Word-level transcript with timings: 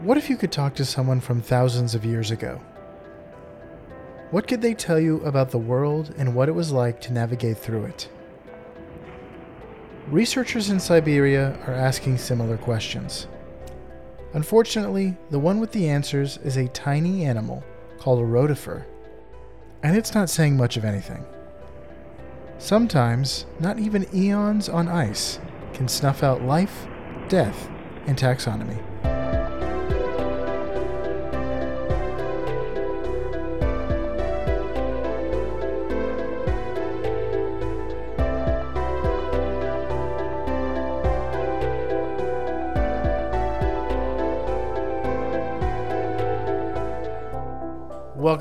What 0.00 0.16
if 0.16 0.30
you 0.30 0.36
could 0.36 0.52
talk 0.52 0.76
to 0.76 0.84
someone 0.84 1.18
from 1.18 1.42
thousands 1.42 1.96
of 1.96 2.04
years 2.04 2.30
ago? 2.30 2.60
What 4.30 4.46
could 4.46 4.62
they 4.62 4.72
tell 4.72 5.00
you 5.00 5.20
about 5.22 5.50
the 5.50 5.58
world 5.58 6.14
and 6.16 6.36
what 6.36 6.48
it 6.48 6.54
was 6.54 6.70
like 6.70 7.00
to 7.00 7.12
navigate 7.12 7.58
through 7.58 7.86
it? 7.86 8.08
Researchers 10.06 10.70
in 10.70 10.78
Siberia 10.78 11.58
are 11.66 11.74
asking 11.74 12.18
similar 12.18 12.56
questions. 12.56 13.26
Unfortunately, 14.34 15.16
the 15.30 15.38
one 15.40 15.58
with 15.58 15.72
the 15.72 15.88
answers 15.88 16.36
is 16.44 16.56
a 16.56 16.68
tiny 16.68 17.24
animal 17.24 17.64
called 17.98 18.20
a 18.20 18.22
rotifer, 18.22 18.84
and 19.82 19.96
it's 19.96 20.14
not 20.14 20.30
saying 20.30 20.56
much 20.56 20.76
of 20.76 20.84
anything. 20.84 21.26
Sometimes, 22.58 23.46
not 23.58 23.80
even 23.80 24.06
eons 24.14 24.68
on 24.68 24.86
ice 24.86 25.40
can 25.72 25.88
snuff 25.88 26.22
out 26.22 26.42
life, 26.42 26.86
death, 27.28 27.68
and 28.06 28.16
taxonomy. 28.16 28.80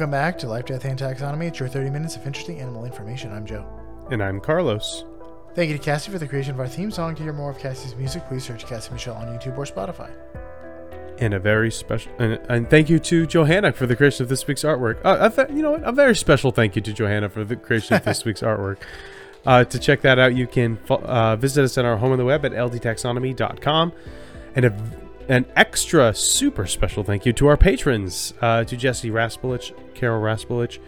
Welcome 0.07 0.21
back 0.21 0.37
to 0.37 0.47
Life, 0.47 0.67
Death, 0.67 0.85
and 0.85 0.97
Taxonomy. 0.97 1.49
It's 1.49 1.59
your 1.59 1.67
30 1.67 1.89
minutes 1.89 2.15
of 2.15 2.25
interesting 2.25 2.61
animal 2.61 2.85
information. 2.85 3.33
I'm 3.33 3.45
Joe. 3.45 3.67
And 4.09 4.23
I'm 4.23 4.39
Carlos. 4.39 5.03
Thank 5.53 5.69
you 5.69 5.77
to 5.77 5.83
Cassie 5.83 6.13
for 6.13 6.17
the 6.17 6.25
creation 6.25 6.53
of 6.53 6.61
our 6.61 6.67
theme 6.69 6.91
song. 6.91 7.13
To 7.15 7.23
hear 7.23 7.33
more 7.33 7.49
of 7.49 7.59
Cassie's 7.59 7.93
music, 7.93 8.25
please 8.29 8.45
search 8.45 8.65
Cassie 8.65 8.93
Michelle 8.93 9.15
on 9.15 9.27
YouTube 9.27 9.57
or 9.57 9.65
Spotify. 9.65 10.09
And 11.19 11.33
a 11.33 11.39
very 11.39 11.69
special, 11.69 12.09
and, 12.19 12.39
and 12.47 12.69
thank 12.69 12.89
you 12.89 12.99
to 12.99 13.27
Johanna 13.27 13.73
for 13.73 13.85
the 13.85 13.97
creation 13.97 14.23
of 14.23 14.29
this 14.29 14.47
week's 14.47 14.63
artwork. 14.63 15.01
Uh, 15.03 15.29
a, 15.29 15.53
you 15.53 15.61
know 15.61 15.71
what? 15.71 15.83
A 15.83 15.91
very 15.91 16.15
special 16.15 16.51
thank 16.51 16.77
you 16.77 16.81
to 16.83 16.93
Johanna 16.93 17.27
for 17.27 17.43
the 17.43 17.57
creation 17.57 17.97
of 17.97 18.05
this 18.05 18.23
week's 18.25 18.39
artwork. 18.39 18.77
Uh, 19.45 19.65
to 19.65 19.77
check 19.77 19.99
that 20.03 20.17
out, 20.17 20.33
you 20.33 20.47
can 20.47 20.79
uh, 20.89 21.35
visit 21.35 21.65
us 21.65 21.77
at 21.77 21.83
our 21.83 21.97
home 21.97 22.13
on 22.13 22.17
the 22.17 22.23
web 22.23 22.45
at 22.45 22.53
ldtaxonomy.com. 22.53 23.91
And 24.55 24.63
a 24.63 24.69
an 25.29 25.45
extra 25.55 26.13
super 26.13 26.65
special 26.65 27.03
thank 27.03 27.25
you 27.25 27.33
to 27.33 27.47
our 27.47 27.57
patrons 27.57 28.33
uh, 28.41 28.63
to 28.63 28.77
Jesse 28.77 29.09
Raspolich, 29.09 29.73
Carol 29.93 30.21
Raspolich, 30.21 30.79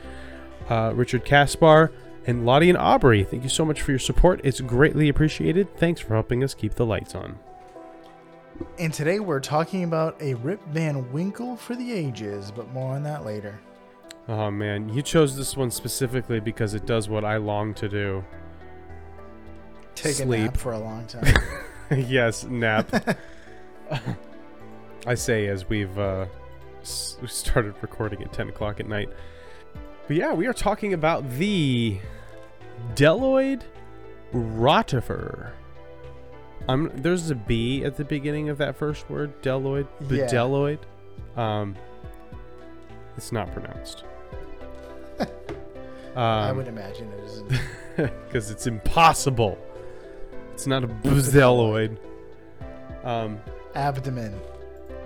uh, 0.70 0.94
Richard 0.96 1.26
Kaspar, 1.26 1.92
and 2.26 2.46
Lottie 2.46 2.70
and 2.70 2.78
Aubrey. 2.78 3.23
Thank 3.23 3.44
you 3.44 3.50
so 3.50 3.66
much 3.66 3.81
for 3.81 3.92
your 3.92 4.00
support. 4.00 4.40
It's 4.44 4.62
greatly 4.62 5.09
appreciated. 5.09 5.76
Thanks 5.78 6.00
for 6.00 6.14
helping 6.14 6.44
us 6.44 6.54
keep 6.54 6.76
the 6.76 6.86
lights 6.86 7.16
on. 7.16 7.40
And 8.78 8.94
today 8.94 9.20
we're 9.20 9.40
talking 9.40 9.84
about 9.84 10.22
a 10.22 10.34
Rip 10.36 10.66
Van 10.68 11.12
Winkle 11.12 11.56
for 11.56 11.76
the 11.76 11.92
ages, 11.92 12.52
but 12.52 12.72
more 12.72 12.96
on 12.96 13.03
that 13.03 13.26
later. 13.26 13.59
Oh 14.28 14.52
man, 14.52 14.90
you 14.90 15.02
chose 15.02 15.36
this 15.36 15.58
one 15.58 15.72
specifically 15.72 16.40
because 16.40 16.74
it 16.74 16.86
does 16.86 17.09
what 17.09 17.26
I 17.26 17.38
long 17.38 17.74
to 17.76 17.90
do. 17.90 18.24
Take 19.96 20.16
Sleep. 20.16 20.40
a 20.40 20.44
nap 20.46 20.58
for 20.58 20.74
a 20.74 20.80
long 20.80 21.08
time. 21.08 21.34
yes, 21.92 22.44
nap. 22.44 23.20
I 25.05 25.16
say 25.16 25.47
as 25.47 25.67
we've 25.67 25.97
uh, 25.97 26.25
started 26.83 27.75
recording 27.81 28.22
at 28.23 28.33
10 28.33 28.50
o'clock 28.50 28.80
at 28.80 28.88
night. 28.88 29.09
But 30.08 30.17
yeah, 30.17 30.33
we 30.33 30.47
are 30.47 30.53
talking 30.53 30.94
about 30.94 31.30
the 31.31 32.00
Bdelloid 32.95 33.61
rotifer. 34.33 35.52
I'm, 36.67 36.91
there's 37.02 37.30
a 37.30 37.36
B 37.36 37.83
at 37.83 37.95
the 37.97 38.06
beginning 38.06 38.50
of 38.50 38.58
that 38.58 38.75
first 38.75 39.09
word, 39.09 39.41
Bdelloid. 39.41 39.88
Yeah. 40.09 40.25
Deloid. 40.25 40.80
Um, 41.35 41.75
it's 43.18 43.31
not 43.31 43.51
pronounced. 43.53 44.03
um, 45.19 45.28
I 46.16 46.51
would 46.51 46.68
imagine 46.68 47.12
it 47.12 47.24
isn't. 47.25 47.51
Because 47.97 48.50
it's 48.50 48.66
impossible. 48.66 49.57
It's 50.53 50.66
not 50.66 50.85
a 50.85 50.88
bdelloid. 50.88 51.97
Um, 53.03 53.41
Abdomen. 53.75 54.40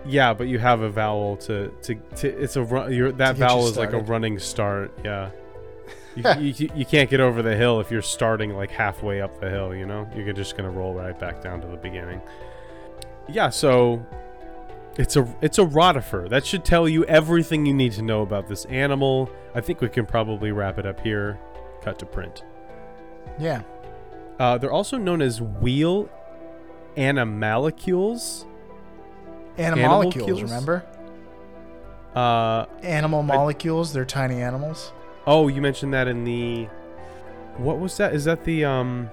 Yeah, 0.05 0.33
but 0.33 0.47
you 0.47 0.59
have 0.59 0.81
a 0.81 0.89
vowel 0.89 1.37
to 1.37 1.69
to, 1.83 1.95
to 1.95 2.27
it's 2.27 2.55
a 2.55 2.63
run. 2.63 2.93
Your 2.93 3.11
that 3.13 3.37
vowel 3.37 3.67
is 3.67 3.77
like 3.77 3.93
a 3.93 3.99
running 3.99 4.39
start. 4.39 4.91
Yeah. 5.03 5.31
You, 6.15 6.51
you, 6.51 6.69
you, 6.75 6.85
can't 6.85 7.09
get 7.09 7.21
over 7.21 7.41
the 7.41 7.55
hill 7.55 7.79
if 7.79 7.89
you're 7.89 8.03
starting 8.03 8.53
like 8.53 8.69
halfway 8.69 9.19
up 9.19 9.39
the 9.41 9.49
hill. 9.49 9.73
You 9.73 9.87
know, 9.87 10.07
you're 10.15 10.31
just 10.31 10.55
gonna 10.55 10.69
roll 10.69 10.93
right 10.93 11.19
back 11.19 11.41
down 11.41 11.59
to 11.61 11.67
the 11.67 11.75
beginning. 11.75 12.21
Yeah, 13.27 13.49
so 13.49 14.05
it's 14.95 15.15
a 15.15 15.27
it's 15.41 15.57
a 15.57 15.65
rotifer. 15.65 16.29
That 16.29 16.45
should 16.45 16.63
tell 16.63 16.87
you 16.87 17.03
everything 17.05 17.65
you 17.65 17.73
need 17.73 17.93
to 17.93 18.03
know 18.03 18.21
about 18.21 18.47
this 18.47 18.65
animal. 18.65 19.27
I 19.55 19.61
think 19.61 19.81
we 19.81 19.89
can 19.89 20.05
probably 20.05 20.51
wrap 20.51 20.77
it 20.77 20.85
up 20.85 20.99
here. 20.99 21.39
Cut 21.81 21.97
to 21.97 22.05
print. 22.05 22.43
Yeah. 23.39 23.63
Uh, 24.39 24.59
they're 24.59 24.71
also 24.71 24.97
known 24.97 25.19
as 25.19 25.41
wheel 25.41 26.09
animalcules 29.57 30.15
molecules? 30.15 30.43
remember? 30.43 30.85
Uh, 32.15 32.65
Animal 32.83 33.23
molecules. 33.23 33.91
They're 33.93 34.05
tiny 34.05 34.41
animals. 34.41 34.91
Oh, 35.25 35.47
you 35.47 35.61
mentioned 35.61 35.93
that 35.93 36.07
in 36.07 36.23
the 36.23 36.65
What 37.57 37.79
was 37.79 37.97
that? 37.97 38.13
Is 38.13 38.25
that 38.25 38.43
the 38.43 38.65
um 38.65 39.09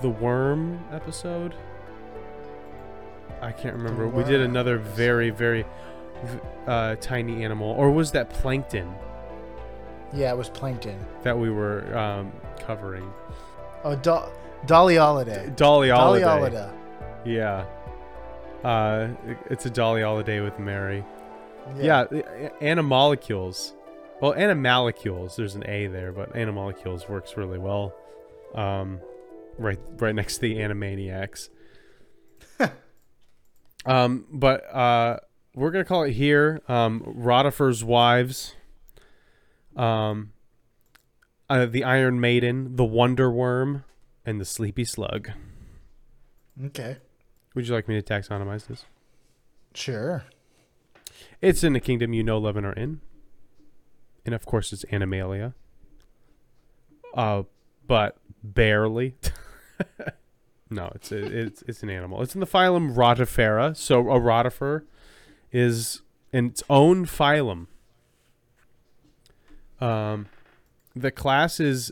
the 0.00 0.08
worm 0.08 0.82
episode? 0.92 1.54
I 3.42 3.52
can't 3.52 3.76
remember. 3.76 4.08
We 4.08 4.24
did 4.24 4.40
another 4.40 4.78
very 4.78 5.30
very 5.30 5.64
uh, 6.66 6.96
tiny 6.96 7.44
animal 7.44 7.68
or 7.72 7.90
was 7.90 8.12
that 8.12 8.30
plankton? 8.30 8.92
Yeah, 10.14 10.32
it 10.32 10.36
was 10.36 10.48
plankton 10.48 10.98
that 11.22 11.38
we 11.38 11.50
were 11.50 11.96
um, 11.96 12.32
covering. 12.60 13.12
Oh, 13.84 13.94
do- 13.96 14.22
Doliolidae. 14.66 15.54
Doliolidae. 15.56 16.72
Yeah. 17.24 17.66
Uh, 18.64 19.08
it's 19.50 19.66
a 19.66 19.70
Dolly 19.70 20.02
Holiday 20.02 20.40
with 20.40 20.58
Mary. 20.58 21.04
Yeah, 21.76 22.06
yeah 22.10 22.50
animalcules. 22.60 23.74
Well, 24.20 24.34
animalcules. 24.34 25.36
There's 25.36 25.54
an 25.54 25.68
A 25.68 25.88
there, 25.88 26.12
but 26.12 26.34
animalcules 26.34 27.08
works 27.08 27.36
really 27.36 27.58
well. 27.58 27.94
Um, 28.54 29.00
right, 29.58 29.78
right 29.98 30.14
next 30.14 30.36
to 30.36 30.40
the 30.40 30.56
Animaniacs. 30.56 31.50
um, 33.86 34.26
but 34.32 34.64
uh, 34.74 35.18
we're 35.54 35.70
gonna 35.70 35.84
call 35.84 36.04
it 36.04 36.12
here. 36.12 36.62
Um, 36.68 37.02
Rotifer's 37.04 37.84
wives. 37.84 38.54
Um, 39.76 40.32
uh, 41.48 41.66
the 41.66 41.84
Iron 41.84 42.18
Maiden, 42.18 42.76
the 42.76 42.84
Wonder 42.84 43.30
Worm, 43.30 43.84
and 44.24 44.40
the 44.40 44.44
Sleepy 44.44 44.84
Slug. 44.84 45.30
Okay. 46.64 46.96
Would 47.56 47.66
you 47.66 47.74
like 47.74 47.88
me 47.88 47.98
to 47.98 48.02
taxonomize 48.02 48.66
this? 48.66 48.84
Sure. 49.72 50.24
It's 51.40 51.64
in 51.64 51.72
the 51.72 51.80
kingdom 51.80 52.12
you 52.12 52.22
know, 52.22 52.36
love, 52.36 52.58
and 52.58 52.66
are 52.66 52.74
in. 52.74 53.00
And 54.26 54.34
of 54.34 54.44
course, 54.44 54.74
it's 54.74 54.84
Animalia. 54.92 55.54
Uh, 57.14 57.44
but 57.86 58.18
barely. 58.44 59.14
no, 60.70 60.92
it's 60.94 61.10
a, 61.10 61.24
it's 61.24 61.62
it's 61.62 61.82
an 61.82 61.88
animal. 61.88 62.20
It's 62.20 62.34
in 62.34 62.40
the 62.40 62.46
phylum 62.46 62.94
Rotifera. 62.94 63.74
So 63.74 64.00
a 64.00 64.20
rotifer 64.20 64.82
is 65.50 66.02
in 66.34 66.48
its 66.48 66.62
own 66.68 67.06
phylum. 67.06 67.68
Um, 69.80 70.26
the 70.94 71.10
class 71.10 71.58
is 71.58 71.90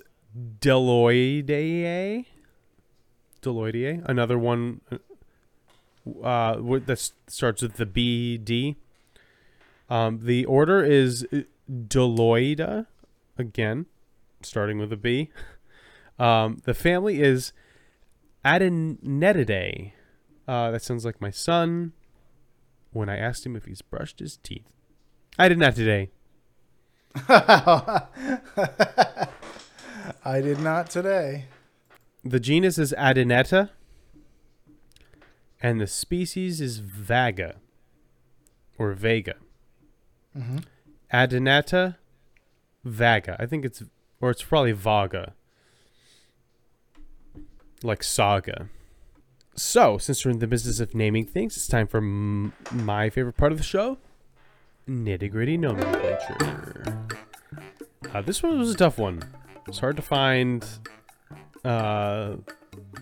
Bdelloideae. 0.60 2.26
Bdelloideae. 3.40 4.04
Another 4.04 4.38
one, 4.38 4.80
uh, 6.22 6.56
that 6.86 7.10
starts 7.26 7.62
with 7.62 7.74
the 7.74 7.86
B 7.86 8.38
D. 8.38 8.76
Um, 9.88 10.20
the 10.22 10.44
order 10.46 10.84
is 10.84 11.26
Bdelloida, 11.70 12.86
again, 13.38 13.86
starting 14.42 14.78
with 14.78 14.92
a 14.92 14.96
B. 14.96 15.30
Um, 16.18 16.60
the 16.64 16.74
family 16.74 17.20
is 17.20 17.52
Adinetidae. 18.44 19.92
Uh, 20.46 20.70
that 20.70 20.82
sounds 20.82 21.04
like 21.04 21.20
my 21.20 21.30
son 21.30 21.92
when 22.92 23.08
I 23.08 23.16
asked 23.16 23.46
him 23.46 23.56
if 23.56 23.64
he's 23.64 23.82
brushed 23.82 24.20
his 24.20 24.36
teeth. 24.36 24.66
I 25.38 25.48
did 25.48 25.58
not 25.58 25.74
today. 25.74 26.10
I 27.28 28.06
did 30.40 30.60
not 30.60 30.90
today. 30.90 31.46
The 32.24 32.40
genus 32.40 32.78
is 32.78 32.94
Adineta 32.96 33.70
and 35.64 35.80
the 35.80 35.86
species 35.86 36.60
is 36.60 36.78
Vaga 36.78 37.56
or 38.78 38.92
Vega. 38.92 39.36
Mm-hmm. 40.36 40.58
Adineta 41.10 41.96
vaga. 42.84 43.34
I 43.40 43.46
think 43.46 43.64
it's 43.64 43.82
or 44.20 44.30
it's 44.30 44.42
probably 44.42 44.72
vaga. 44.72 45.32
Like 47.82 48.02
saga. 48.02 48.68
So, 49.56 49.96
since 49.96 50.24
we're 50.24 50.32
in 50.32 50.40
the 50.40 50.46
business 50.46 50.80
of 50.80 50.94
naming 50.94 51.24
things, 51.24 51.56
it's 51.56 51.66
time 51.68 51.86
for 51.86 51.98
m- 51.98 52.52
my 52.70 53.08
favorite 53.08 53.36
part 53.36 53.52
of 53.52 53.58
the 53.58 53.64
show 53.64 53.96
nitty 54.86 55.30
gritty 55.30 55.56
nomenclature. 55.56 57.06
Uh, 58.12 58.20
this 58.20 58.42
one 58.42 58.58
was 58.58 58.70
a 58.70 58.74
tough 58.76 58.98
one. 58.98 59.22
It's 59.66 59.78
hard 59.78 59.96
to 59.96 60.02
find 60.02 60.62
uh, 61.64 62.36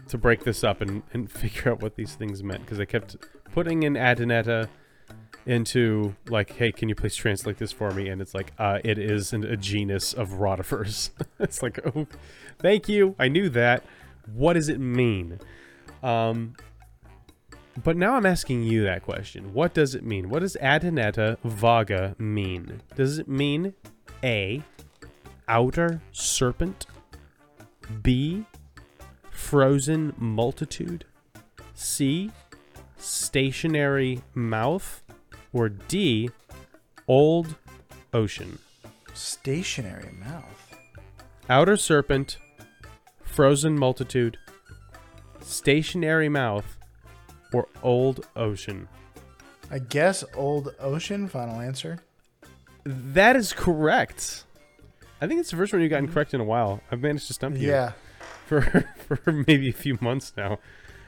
to 0.09 0.19
break 0.19 0.45
this 0.45 0.65
up 0.65 0.81
and, 0.81 1.03
and 1.13 1.31
figure 1.41 1.73
out 1.73 1.83
what 1.83 1.97
these 1.97 2.15
things 2.15 2.43
meant 2.43 2.63
because 2.63 2.81
I 2.81 2.85
kept 2.85 3.17
putting 3.53 3.83
in 3.83 3.95
Adineta 3.95 4.69
into 5.47 6.15
like, 6.29 6.53
hey, 6.53 6.73
can 6.73 6.89
you 6.89 6.95
please 6.95 7.17
translate 7.17 7.59
this 7.59 7.73
for 7.73 7.91
me? 7.91 8.09
And 8.09 8.21
it's 8.21 8.35
like, 8.35 8.53
uh, 8.59 8.79
it 8.85 8.99
is 8.99 9.33
an, 9.33 9.45
a 9.45 9.57
genus 9.57 10.13
of 10.13 10.31
rotifers. 10.31 11.11
it's 11.39 11.63
like, 11.63 11.81
oh, 11.85 12.07
thank 12.59 12.89
you. 12.89 13.15
I 13.19 13.29
knew 13.29 13.49
that. 13.51 13.85
What 14.33 14.53
does 14.53 14.69
it 14.69 14.79
mean? 14.79 15.41
Um, 16.03 16.55
but 17.83 17.97
now 17.97 18.15
I'm 18.15 18.27
asking 18.27 18.63
you 18.65 18.85
that 18.85 19.03
question. 19.03 19.53
What 19.55 19.75
does 19.75 19.95
it 19.95 20.05
mean? 20.05 20.29
What 20.29 20.41
does 20.41 20.57
Adineta 20.61 21.39
vaga 21.43 22.15
mean? 22.19 22.83
Does 22.95 23.19
it 23.19 23.29
mean 23.29 23.75
A, 24.23 24.63
outer 25.49 26.01
serpent? 26.13 26.87
B, 28.03 28.45
frozen 29.43 30.15
multitude? 30.17 31.05
C, 31.75 32.31
stationary 32.97 34.23
mouth? 34.35 35.03
Or 35.53 35.69
D, 35.69 36.31
old 37.07 37.57
ocean? 38.15 38.59
Stationary 39.13 40.13
mouth. 40.13 40.77
Outer 41.51 41.77
serpent, 41.77 42.39
frozen 43.25 43.79
multitude, 43.79 44.39
stationary 45.41 46.29
mouth, 46.29 46.79
or 47.53 47.69
old 47.83 48.27
ocean? 48.37 48.89
I 49.71 49.79
guess 49.79 50.23
Old 50.35 50.75
Ocean. 50.81 51.29
Final 51.29 51.61
answer. 51.61 51.99
That 52.85 53.37
is 53.37 53.53
correct. 53.53 54.45
I 55.21 55.27
think 55.27 55.41
it's 55.41 55.51
the 55.51 55.57
first 55.57 55.73
one 55.73 55.81
you've 55.81 55.91
gotten 55.91 56.07
mm-hmm. 56.07 56.15
correct 56.15 56.35
in 56.35 56.41
a 56.41 56.45
while. 56.45 56.81
I've 56.91 57.01
managed 57.01 57.29
to 57.29 57.33
stump 57.33 57.57
you 57.57 57.69
Yeah. 57.69 57.93
For 58.61 59.17
for 59.17 59.33
maybe 59.47 59.69
a 59.69 59.73
few 59.73 59.97
months 60.01 60.33
now. 60.37 60.59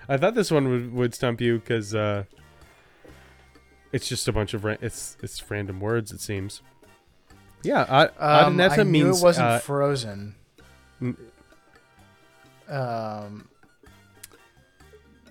I 0.08 0.16
thought 0.16 0.34
this 0.34 0.50
one 0.50 0.68
would, 0.68 0.92
would 0.92 1.14
stump 1.14 1.40
you 1.40 1.58
because 1.58 1.94
uh, 1.94 2.24
it's 3.92 4.08
just 4.08 4.28
a 4.28 4.32
bunch 4.32 4.54
of 4.54 4.64
ra- 4.64 4.76
it's 4.80 5.16
it's 5.22 5.50
random 5.50 5.80
words. 5.80 6.12
It 6.12 6.20
seems. 6.20 6.62
Yeah, 7.62 7.80
uh, 7.82 8.08
Um, 8.46 8.60
I 8.60 8.76
knew 8.76 8.84
means 8.84 9.20
it 9.20 9.24
wasn't 9.24 9.46
uh, 9.46 9.58
frozen. 9.60 10.34
n- 11.00 11.16
Um, 12.68 13.48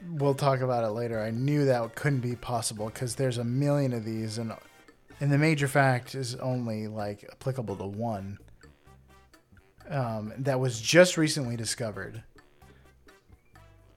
we'll 0.09 0.33
talk 0.36 0.62
about 0.62 0.83
it 0.83 0.89
later. 0.89 1.19
I 1.19 1.30
knew 1.31 1.66
that 1.66 1.94
couldn't 1.95 2.21
be 2.21 2.36
possible 2.36 2.88
because 2.88 3.16
there's 3.16 3.38
a 3.38 3.44
million 3.44 3.94
of 3.94 4.04
these, 4.06 4.38
and 4.39 4.54
and 5.19 5.31
the 5.31 5.38
major 5.38 5.68
fact 5.68 6.16
is 6.16 6.36
only 6.36 6.88
like 6.88 7.24
applicable 7.31 7.75
to 7.77 7.86
one. 7.86 8.39
Um, 9.89 10.33
that 10.38 10.59
was 10.59 10.80
just 10.80 11.18
recently 11.18 11.56
discovered, 11.57 12.24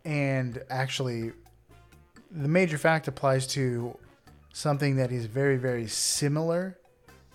and 0.05 0.63
actually, 0.69 1.33
the 2.31 2.49
major 2.49 2.77
fact 2.77 3.07
applies 3.09 3.47
to 3.49 3.97
something 4.53 4.97
that 4.97 5.13
is 5.13 5.27
very 5.27 5.57
very 5.57 5.87
similar 5.87 6.79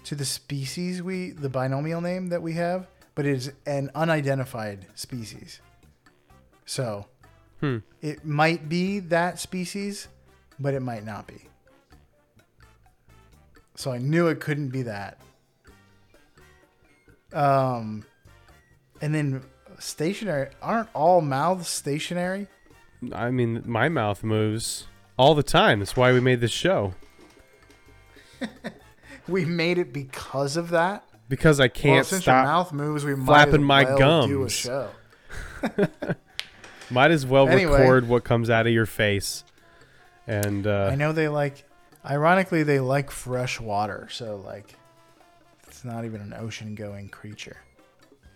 to 0.03 0.15
the 0.15 0.25
species 0.25 1.01
we 1.01 1.31
the 1.31 1.49
binomial 1.49 2.01
name 2.01 2.27
that 2.27 2.41
we 2.41 2.53
have, 2.53 2.87
but 3.15 3.25
it 3.25 3.33
is 3.33 3.53
an 3.65 3.89
unidentified 3.95 4.85
species. 4.95 5.61
So 6.65 7.05
Hmm. 7.61 7.77
it 8.01 8.25
might 8.25 8.67
be 8.67 8.99
that 8.99 9.39
species, 9.39 10.07
but 10.59 10.73
it 10.73 10.79
might 10.81 11.05
not 11.05 11.27
be. 11.27 11.47
So 13.75 13.91
I 13.91 13.99
knew 13.99 14.27
it 14.27 14.39
couldn't 14.39 14.69
be 14.69 14.81
that. 14.83 15.19
Um, 17.33 18.03
and 19.01 19.13
then 19.15 19.43
stationary 19.79 20.49
aren't 20.61 20.89
all 20.93 21.21
mouths 21.21 21.67
stationary? 21.67 22.47
I 23.13 23.31
mean, 23.31 23.63
my 23.65 23.89
mouth 23.89 24.23
moves 24.23 24.87
all 25.17 25.33
the 25.35 25.43
time. 25.43 25.79
That's 25.79 25.95
why 25.97 26.13
we 26.13 26.19
made 26.19 26.39
this 26.41 26.51
show 26.51 26.93
We 29.27 29.45
made 29.45 29.77
it 29.77 29.93
because 29.93 30.57
of 30.57 30.69
that. 30.69 31.03
because 31.29 31.59
I 31.59 31.67
can't 31.67 32.05
since 32.05 32.25
your 32.25 32.33
stop. 32.33 32.45
mouth 32.45 32.73
moves, 32.73 33.05
we 33.05 33.15
might 33.15 33.25
flapping 33.25 33.55
as 33.55 33.59
my 33.61 33.83
well 33.83 34.27
do 34.27 34.43
a 34.43 34.49
show. 34.49 34.89
Might 36.89 37.11
as 37.11 37.25
well 37.25 37.47
Anyway. 37.47 37.79
record 37.79 38.07
what 38.09 38.23
comes 38.25 38.49
out 38.49 38.67
of 38.67 38.73
your 38.73 38.85
face. 38.85 39.45
And 40.27 40.67
uh, 40.67 40.89
I 40.91 40.95
know 40.95 41.13
they 41.13 41.29
like, 41.29 41.63
ironically, 42.03 42.63
they 42.63 42.79
like 42.81 43.11
fresh 43.11 43.59
water. 43.61 44.09
So 44.11 44.35
like, 44.35 44.75
it's 45.67 45.85
not 45.85 46.03
even 46.03 46.19
an 46.19 46.33
ocean-going 46.33 47.09
creature. 47.09 47.57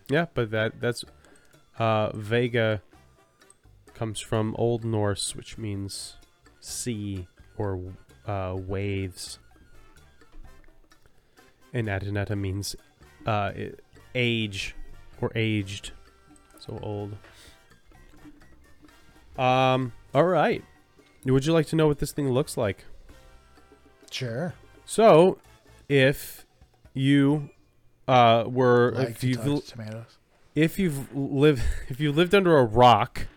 Yeah, 0.10 0.26
but 0.34 0.52
that 0.52 0.80
that's 0.80 1.04
uh 1.78 2.16
Vega 2.16 2.82
comes 3.96 4.20
from 4.20 4.56
Old 4.58 4.84
Norse, 4.84 5.36
which 5.36 5.58
means 5.58 6.18
sea 6.60 7.28
or 7.58 7.80
uh, 8.28 8.56
waves. 8.56 9.40
And 11.74 11.88
Adineta 11.88 12.38
means 12.38 12.76
uh, 13.26 13.52
age 14.14 14.76
or 15.22 15.32
aged. 15.36 15.92
So 16.60 16.80
old. 16.82 17.16
Um, 19.38 19.92
all 20.14 20.26
right. 20.26 20.64
Would 21.26 21.46
you 21.46 21.54
like 21.54 21.68
to 21.68 21.76
know 21.76 21.88
what 21.88 22.00
this 22.00 22.12
thing 22.12 22.30
looks 22.30 22.56
like? 22.56 22.86
Sure. 24.12 24.54
So, 24.86 25.40
if 25.90 26.46
you 26.94 27.50
uh 28.08 28.46
were 28.48 28.92
Like 28.96 29.10
if 29.10 29.24
you've 29.24 29.44
to 29.44 29.62
tomatoes. 29.62 30.18
if 30.54 30.78
you've 30.80 31.16
lived 31.16 31.64
if 31.90 32.00
you 32.00 32.12
lived 32.12 32.36
under 32.36 32.58
a 32.58 32.64
rock 32.64 33.28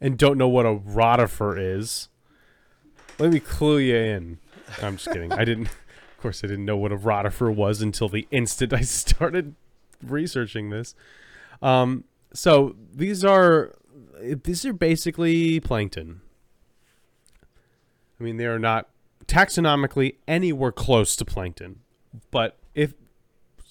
and 0.00 0.18
don't 0.18 0.38
know 0.38 0.48
what 0.48 0.66
a 0.66 0.74
rotifer 0.76 1.56
is, 1.58 2.08
let 3.18 3.32
me 3.32 3.40
clue 3.40 3.78
you 3.78 3.96
in. 3.96 4.38
I'm 4.82 4.96
just 4.96 5.10
kidding. 5.12 5.32
I 5.32 5.44
didn't. 5.44 5.68
Of 6.18 6.22
course, 6.22 6.42
I 6.42 6.48
didn't 6.48 6.64
know 6.64 6.76
what 6.76 6.90
a 6.90 6.96
rotifer 6.96 7.54
was 7.54 7.80
until 7.80 8.08
the 8.08 8.26
instant 8.32 8.72
I 8.72 8.80
started 9.02 9.54
researching 10.02 10.70
this. 10.70 10.96
Um, 11.62 12.02
so 12.32 12.74
these 12.92 13.24
are 13.24 13.76
these 14.20 14.66
are 14.66 14.72
basically 14.72 15.60
plankton. 15.60 16.20
I 18.18 18.24
mean, 18.24 18.36
they 18.36 18.46
are 18.46 18.58
not 18.58 18.88
taxonomically 19.26 20.16
anywhere 20.26 20.72
close 20.72 21.14
to 21.14 21.24
plankton, 21.24 21.82
but 22.32 22.58
if 22.74 22.94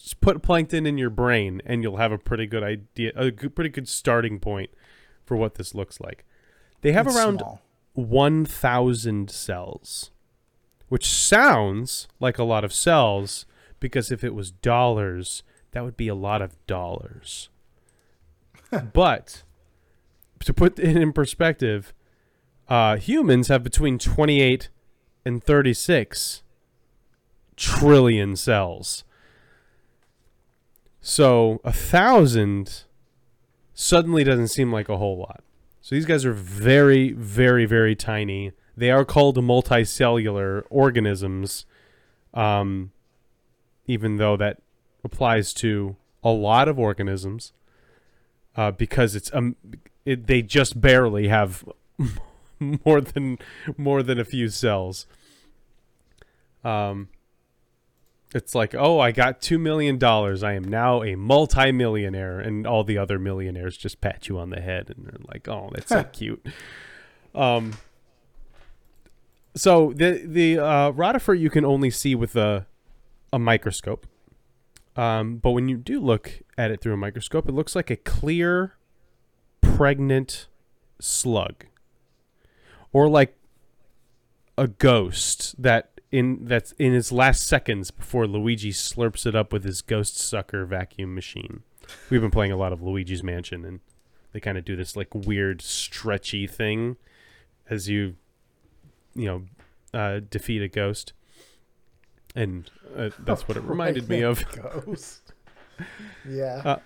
just 0.07 0.21
put 0.21 0.41
plankton 0.41 0.85
in 0.85 0.97
your 0.97 1.09
brain 1.09 1.61
and 1.65 1.83
you'll 1.83 1.97
have 1.97 2.13
a 2.13 2.17
pretty 2.17 2.47
good 2.47 2.63
idea, 2.63 3.11
a 3.13 3.29
good, 3.29 3.53
pretty 3.53 3.69
good 3.69 3.89
starting 3.89 4.39
point 4.39 4.69
for 5.25 5.35
what 5.35 5.55
this 5.55 5.75
looks 5.75 5.99
like. 5.99 6.23
They 6.79 6.93
have 6.93 7.07
It's 7.07 7.17
around 7.17 7.39
small. 7.39 7.61
1,000 7.93 9.29
cells, 9.29 10.11
which 10.87 11.09
sounds 11.09 12.07
like 12.21 12.37
a 12.37 12.45
lot 12.45 12.63
of 12.63 12.71
cells 12.71 13.45
because 13.81 14.09
if 14.09 14.23
it 14.23 14.33
was 14.33 14.49
dollars, 14.49 15.43
that 15.71 15.83
would 15.83 15.97
be 15.97 16.07
a 16.07 16.15
lot 16.15 16.41
of 16.41 16.55
dollars. 16.67 17.49
but 18.93 19.43
to 20.39 20.53
put 20.53 20.79
it 20.79 20.95
in 20.95 21.11
perspective, 21.11 21.93
uh, 22.69 22.95
humans 22.95 23.49
have 23.49 23.61
between 23.61 23.99
28 23.99 24.69
and 25.25 25.43
36 25.43 26.43
trillion 27.57 28.37
cells. 28.37 29.03
So 31.09 31.61
a 31.63 31.71
thousand 31.71 32.83
suddenly 33.73 34.25
doesn't 34.25 34.49
seem 34.49 34.73
like 34.73 34.89
a 34.89 34.97
whole 34.97 35.17
lot. 35.17 35.41
So 35.79 35.95
these 35.95 36.05
guys 36.05 36.25
are 36.25 36.33
very, 36.33 37.13
very, 37.13 37.65
very 37.65 37.95
tiny. 37.95 38.51
They 38.75 38.91
are 38.91 39.05
called 39.05 39.37
multicellular 39.37 40.63
organisms, 40.69 41.65
um, 42.33 42.91
even 43.85 44.17
though 44.17 44.35
that 44.35 44.57
applies 45.01 45.53
to 45.53 45.95
a 46.25 46.31
lot 46.31 46.67
of 46.67 46.77
organisms, 46.77 47.53
uh, 48.57 48.71
because 48.71 49.15
it's 49.15 49.33
um, 49.33 49.55
it, 50.03 50.27
they 50.27 50.41
just 50.41 50.81
barely 50.81 51.29
have 51.29 51.63
more 52.59 52.99
than 52.99 53.39
more 53.77 54.03
than 54.03 54.19
a 54.19 54.25
few 54.25 54.49
cells. 54.49 55.07
Um, 56.65 57.07
it's 58.37 58.55
like, 58.55 58.73
oh, 58.73 58.99
I 58.99 59.11
got 59.11 59.41
two 59.41 59.59
million 59.59 59.97
dollars. 59.97 60.43
I 60.43 60.53
am 60.53 60.63
now 60.63 61.03
a 61.03 61.15
multimillionaire, 61.15 62.39
and 62.39 62.65
all 62.65 62.83
the 62.85 62.97
other 62.97 63.19
millionaires 63.19 63.75
just 63.75 63.99
pat 63.99 64.29
you 64.29 64.39
on 64.39 64.49
the 64.51 64.61
head 64.61 64.89
and 64.95 65.05
they're 65.05 65.19
like, 65.27 65.47
oh, 65.49 65.69
that's 65.73 65.89
so 65.89 66.03
cute. 66.05 66.45
Um. 67.35 67.73
So 69.55 69.91
the 69.93 70.21
the 70.25 70.59
uh, 70.59 70.91
rotifer 70.91 71.37
you 71.37 71.49
can 71.49 71.65
only 71.65 71.89
see 71.89 72.15
with 72.15 72.35
a 72.35 72.67
a 73.33 73.39
microscope. 73.39 74.07
Um, 74.95 75.37
but 75.37 75.51
when 75.51 75.67
you 75.67 75.77
do 75.77 75.99
look 75.99 76.41
at 76.57 76.71
it 76.71 76.81
through 76.81 76.93
a 76.93 76.97
microscope, 76.97 77.47
it 77.47 77.51
looks 77.51 77.75
like 77.75 77.91
a 77.91 77.95
clear, 77.95 78.75
pregnant 79.61 80.47
slug. 80.99 81.65
or 82.91 83.07
like 83.07 83.37
a 84.57 84.67
ghost 84.67 85.61
that 85.61 85.96
in 86.11 86.45
that's 86.45 86.71
in 86.73 86.93
his 86.93 87.11
last 87.11 87.45
seconds 87.47 87.91
before 87.91 88.27
Luigi 88.27 88.71
slurps 88.71 89.25
it 89.25 89.35
up 89.35 89.51
with 89.51 89.63
his 89.63 89.81
ghost 89.81 90.17
sucker 90.17 90.65
vacuum 90.65 91.13
machine. 91.13 91.63
We've 92.09 92.21
been 92.21 92.31
playing 92.31 92.51
a 92.51 92.57
lot 92.57 92.73
of 92.73 92.81
Luigi's 92.81 93.23
Mansion, 93.23 93.65
and 93.65 93.79
they 94.33 94.39
kind 94.39 94.57
of 94.57 94.65
do 94.65 94.75
this 94.75 94.95
like 94.95 95.13
weird 95.13 95.61
stretchy 95.61 96.47
thing 96.47 96.97
as 97.69 97.89
you, 97.89 98.15
you 99.15 99.25
know, 99.25 99.43
uh, 99.93 100.19
defeat 100.29 100.61
a 100.61 100.67
ghost, 100.67 101.13
and 102.35 102.69
uh, 102.95 103.09
that's 103.19 103.47
what 103.47 103.57
it 103.57 103.63
reminded 103.65 104.07
me 104.09 104.21
of. 104.21 104.43
Ghost. 104.85 105.33
yeah. 106.27 106.61
Uh, 106.63 106.79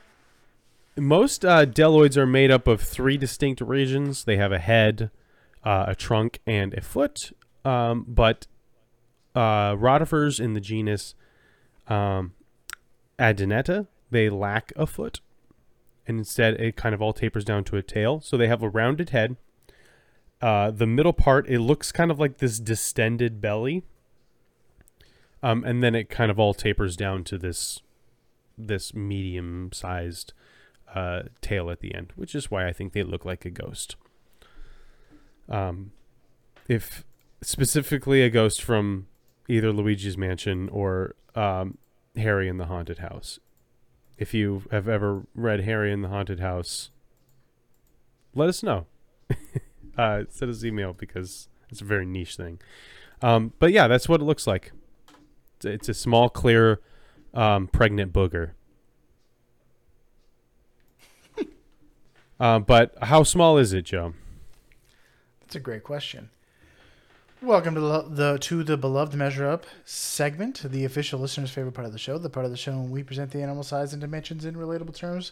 Most 0.97 1.45
uh, 1.45 1.65
Bdelloids 1.65 2.17
are 2.17 2.27
made 2.27 2.51
up 2.51 2.67
of 2.67 2.81
three 2.81 3.17
distinct 3.17 3.61
regions. 3.61 4.23
They 4.23 4.37
have 4.37 4.51
a 4.51 4.59
head, 4.59 5.11
uh, 5.63 5.85
a 5.87 5.95
trunk, 5.95 6.39
and 6.45 6.73
a 6.73 6.81
foot. 6.81 7.17
Um, 7.63 8.05
but 8.07 8.47
uh, 9.35 9.75
rotifers 9.75 10.39
in 10.39 10.53
the 10.53 10.59
genus 10.59 11.15
um, 11.87 12.33
Adineta, 13.19 13.87
they 14.09 14.29
lack 14.29 14.73
a 14.75 14.85
foot. 14.85 15.21
And 16.07 16.17
instead, 16.17 16.55
it 16.55 16.75
kind 16.75 16.95
of 16.95 17.01
all 17.01 17.13
tapers 17.13 17.45
down 17.45 17.63
to 17.65 17.77
a 17.77 17.83
tail. 17.83 18.21
So 18.21 18.35
they 18.37 18.47
have 18.47 18.63
a 18.63 18.69
rounded 18.69 19.11
head. 19.11 19.37
Uh, 20.41 20.71
the 20.71 20.87
middle 20.87 21.13
part, 21.13 21.47
it 21.47 21.59
looks 21.59 21.91
kind 21.91 22.09
of 22.09 22.19
like 22.19 22.39
this 22.39 22.59
distended 22.59 23.39
belly. 23.39 23.83
Um, 25.43 25.63
and 25.63 25.83
then 25.83 25.95
it 25.95 26.09
kind 26.09 26.31
of 26.31 26.39
all 26.39 26.53
tapers 26.53 26.95
down 26.95 27.23
to 27.25 27.37
this 27.37 27.81
this 28.57 28.93
medium 28.93 29.71
sized 29.73 30.33
uh, 30.93 31.23
tail 31.41 31.71
at 31.71 31.79
the 31.79 31.95
end, 31.95 32.13
which 32.15 32.35
is 32.35 32.51
why 32.51 32.67
I 32.67 32.73
think 32.73 32.93
they 32.93 33.01
look 33.01 33.25
like 33.25 33.45
a 33.45 33.49
ghost. 33.49 33.95
Um, 35.49 35.93
if 36.67 37.03
specifically 37.41 38.21
a 38.21 38.29
ghost 38.29 38.61
from 38.61 39.07
either 39.51 39.73
Luigi's 39.73 40.17
Mansion 40.17 40.69
or 40.69 41.15
um, 41.35 41.77
Harry 42.15 42.47
in 42.47 42.57
the 42.57 42.65
Haunted 42.65 42.99
House. 42.99 43.39
If 44.17 44.33
you 44.33 44.63
have 44.71 44.87
ever 44.87 45.25
read 45.35 45.61
Harry 45.61 45.91
in 45.91 46.01
the 46.01 46.07
Haunted 46.07 46.39
House, 46.39 46.89
let 48.33 48.47
us 48.47 48.63
know. 48.63 48.85
uh, 49.97 50.23
send 50.29 50.51
us 50.51 50.63
email 50.63 50.93
because 50.93 51.49
it's 51.69 51.81
a 51.81 51.85
very 51.85 52.05
niche 52.05 52.37
thing. 52.37 52.59
Um, 53.21 53.53
but 53.59 53.71
yeah, 53.71 53.87
that's 53.87 54.07
what 54.07 54.21
it 54.21 54.23
looks 54.23 54.47
like. 54.47 54.71
It's, 55.63 55.89
a 55.89 55.93
small, 55.93 56.29
clear, 56.29 56.79
um, 57.33 57.67
pregnant 57.67 58.13
booger. 58.13 58.51
uh, 62.39 62.59
but 62.59 62.95
how 63.01 63.23
small 63.23 63.57
is 63.57 63.73
it, 63.73 63.83
Joe? 63.83 64.13
That's 65.41 65.55
a 65.55 65.59
great 65.59 65.83
question. 65.83 66.29
Welcome 67.43 67.73
to 67.73 67.81
the, 67.81 68.01
the 68.03 68.37
to 68.37 68.63
the 68.63 68.77
beloved 68.77 69.15
measure 69.15 69.47
up 69.47 69.65
segment, 69.83 70.61
the 70.63 70.85
official 70.85 71.19
listener's 71.19 71.49
favorite 71.49 71.71
part 71.71 71.87
of 71.87 71.91
the 71.91 71.97
show, 71.97 72.19
the 72.19 72.29
part 72.29 72.45
of 72.45 72.51
the 72.51 72.57
show 72.57 72.73
when 72.73 72.91
we 72.91 73.01
present 73.01 73.31
the 73.31 73.41
animal 73.41 73.63
size 73.63 73.93
and 73.93 74.01
dimensions 74.01 74.45
in 74.45 74.53
relatable 74.53 74.93
terms 74.95 75.31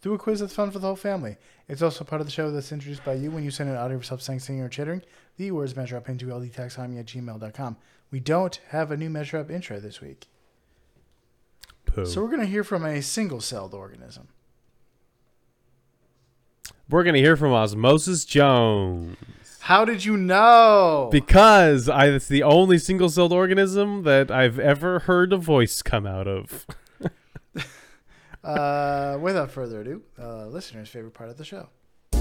through 0.00 0.14
a 0.14 0.18
quiz 0.18 0.38
that's 0.38 0.54
fun 0.54 0.70
for 0.70 0.78
the 0.78 0.86
whole 0.86 0.94
family. 0.94 1.36
It's 1.66 1.82
also 1.82 2.04
part 2.04 2.20
of 2.20 2.28
the 2.28 2.32
show 2.32 2.52
that's 2.52 2.70
introduced 2.70 3.04
by 3.04 3.14
you 3.14 3.32
when 3.32 3.42
you 3.42 3.50
send 3.50 3.68
an 3.68 3.74
audio 3.74 3.96
of 3.96 4.02
yourself 4.02 4.22
saying, 4.22 4.38
singing, 4.38 4.62
or 4.62 4.68
chittering. 4.68 5.02
The 5.38 5.50
words 5.50 5.74
measure 5.74 5.96
up 5.96 6.08
into 6.08 6.26
ldtaxonomy 6.26 7.00
at 7.00 7.06
gmail.com. 7.06 7.76
We 8.12 8.20
don't 8.20 8.60
have 8.68 8.92
a 8.92 8.96
new 8.96 9.10
measure 9.10 9.38
up 9.38 9.50
intro 9.50 9.80
this 9.80 10.00
week. 10.00 10.28
Pooh. 11.84 12.06
So 12.06 12.22
we're 12.22 12.28
going 12.28 12.42
to 12.42 12.46
hear 12.46 12.62
from 12.62 12.84
a 12.84 13.02
single 13.02 13.40
celled 13.40 13.74
organism. 13.74 14.28
We're 16.90 17.04
gonna 17.04 17.18
hear 17.18 17.36
from 17.36 17.52
Osmosis 17.52 18.24
Jones 18.24 19.16
How 19.70 19.84
did 19.84 20.04
you 20.04 20.16
know? 20.16 21.08
because 21.12 21.88
I, 21.88 22.06
it's 22.06 22.26
the 22.26 22.42
only 22.42 22.76
single-celled 22.76 23.32
organism 23.32 24.02
that 24.02 24.28
I've 24.28 24.58
ever 24.58 24.98
heard 24.98 25.32
a 25.32 25.36
voice 25.36 25.80
come 25.80 26.08
out 26.08 26.26
of. 26.26 26.66
uh, 28.42 29.16
without 29.20 29.52
further 29.52 29.82
ado, 29.82 30.02
uh, 30.20 30.46
listener's 30.48 30.88
favorite 30.88 31.14
part 31.14 31.30
of 31.30 31.38
the 31.38 31.44
show. 31.44 31.68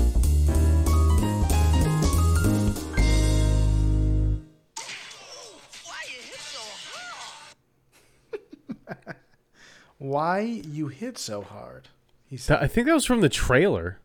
Why 9.97 10.41
you 10.41 10.89
hit 10.89 11.17
so 11.17 11.41
hard? 11.41 11.87
He 12.27 12.37
said. 12.37 12.59
I 12.61 12.67
think 12.67 12.85
that 12.85 12.93
was 12.93 13.05
from 13.05 13.21
the 13.21 13.29
trailer. 13.29 13.97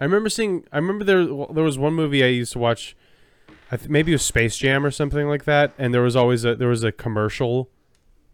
I 0.00 0.04
remember 0.04 0.28
seeing. 0.28 0.64
I 0.72 0.76
remember 0.76 1.04
there 1.04 1.24
there 1.24 1.64
was 1.64 1.78
one 1.78 1.94
movie 1.94 2.22
I 2.22 2.28
used 2.28 2.52
to 2.52 2.58
watch. 2.58 2.96
I 3.70 3.76
th- 3.76 3.88
maybe 3.88 4.12
it 4.12 4.16
was 4.16 4.22
Space 4.24 4.56
Jam 4.56 4.84
or 4.86 4.90
something 4.90 5.28
like 5.28 5.44
that, 5.44 5.72
and 5.78 5.92
there 5.92 6.02
was 6.02 6.16
always 6.16 6.44
a 6.44 6.54
there 6.54 6.68
was 6.68 6.84
a 6.84 6.92
commercial 6.92 7.70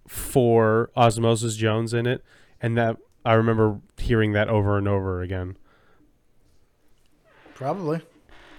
for 0.06 0.90
Osmosis 0.96 1.56
Jones 1.56 1.94
in 1.94 2.06
it, 2.06 2.22
and 2.60 2.76
that 2.76 2.96
I 3.24 3.34
remember 3.34 3.80
hearing 3.98 4.32
that 4.32 4.48
over 4.48 4.76
and 4.76 4.86
over 4.86 5.22
again. 5.22 5.56
Probably. 7.54 8.02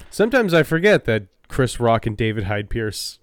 Sometimes 0.09 0.53
I 0.53 0.63
forget 0.63 1.05
that 1.05 1.27
Chris 1.47 1.79
Rock 1.79 2.05
and 2.05 2.15
David 2.17 2.45
Hyde 2.45 2.69
Pierce 2.69 3.19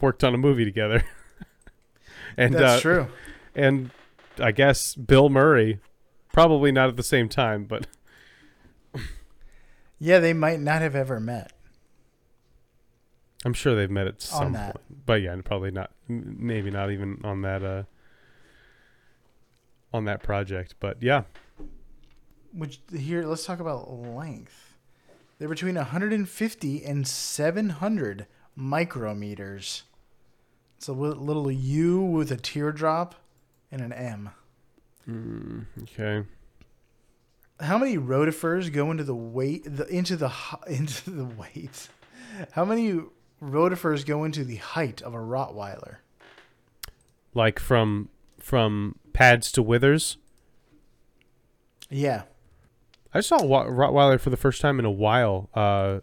worked 0.00 0.22
on 0.22 0.34
a 0.34 0.38
movie 0.38 0.64
together. 0.64 1.04
and 2.36 2.54
That's 2.54 2.78
uh, 2.78 2.80
true. 2.80 3.06
and 3.54 3.90
I 4.38 4.52
guess 4.52 4.94
Bill 4.94 5.28
Murray, 5.28 5.80
probably 6.32 6.72
not 6.72 6.88
at 6.88 6.96
the 6.96 7.02
same 7.02 7.28
time, 7.28 7.64
but 7.64 7.86
Yeah, 10.02 10.18
they 10.18 10.32
might 10.32 10.58
not 10.58 10.82
have 10.82 10.96
ever 10.96 11.20
met. 11.20 11.52
I'm 13.44 13.52
sure 13.54 13.76
they've 13.76 13.88
met 13.88 14.08
at 14.08 14.20
some 14.20 14.52
point. 14.52 14.76
But 15.06 15.22
yeah, 15.22 15.40
probably 15.44 15.70
not. 15.70 15.92
Maybe 16.08 16.72
not 16.72 16.90
even 16.90 17.20
on 17.22 17.42
that 17.42 17.62
uh 17.62 17.84
on 19.92 20.04
that 20.06 20.20
project. 20.20 20.74
But 20.80 21.00
yeah, 21.00 21.22
Which 22.52 22.80
here, 22.92 23.24
let's 23.24 23.46
talk 23.46 23.60
about 23.60 23.92
length. 23.92 24.74
They're 25.38 25.48
between 25.48 25.76
150 25.76 26.84
and 26.84 27.06
700 27.06 28.26
micrometers. 28.58 29.82
It's 30.78 30.88
a 30.88 30.92
little 30.92 31.48
U 31.48 32.00
with 32.00 32.32
a 32.32 32.36
teardrop 32.36 33.14
and 33.70 33.80
an 33.80 33.92
M. 33.92 34.30
mm, 35.08 35.66
okay. 35.84 36.26
How 37.62 37.78
many 37.78 37.96
rotifers 37.96 38.72
go 38.72 38.90
into 38.90 39.04
the 39.04 39.14
weight 39.14 39.62
the 39.64 39.86
into 39.86 40.16
the 40.16 40.32
into 40.66 41.10
the 41.10 41.24
weight? 41.24 41.88
How 42.52 42.64
many 42.64 43.00
rotifers 43.42 44.04
go 44.04 44.24
into 44.24 44.44
the 44.44 44.56
height 44.56 45.00
of 45.02 45.14
a 45.14 45.18
Rottweiler? 45.18 45.96
Like 47.34 47.58
from 47.58 48.08
from 48.38 48.96
pads 49.12 49.50
to 49.52 49.62
withers. 49.62 50.16
Yeah, 51.88 52.22
I 53.14 53.20
saw 53.20 53.42
Wa- 53.42 53.66
Rottweiler 53.66 54.18
for 54.18 54.30
the 54.30 54.36
first 54.36 54.60
time 54.60 54.78
in 54.78 54.84
a 54.84 54.90
while. 54.90 55.50
Uh, 55.54 56.00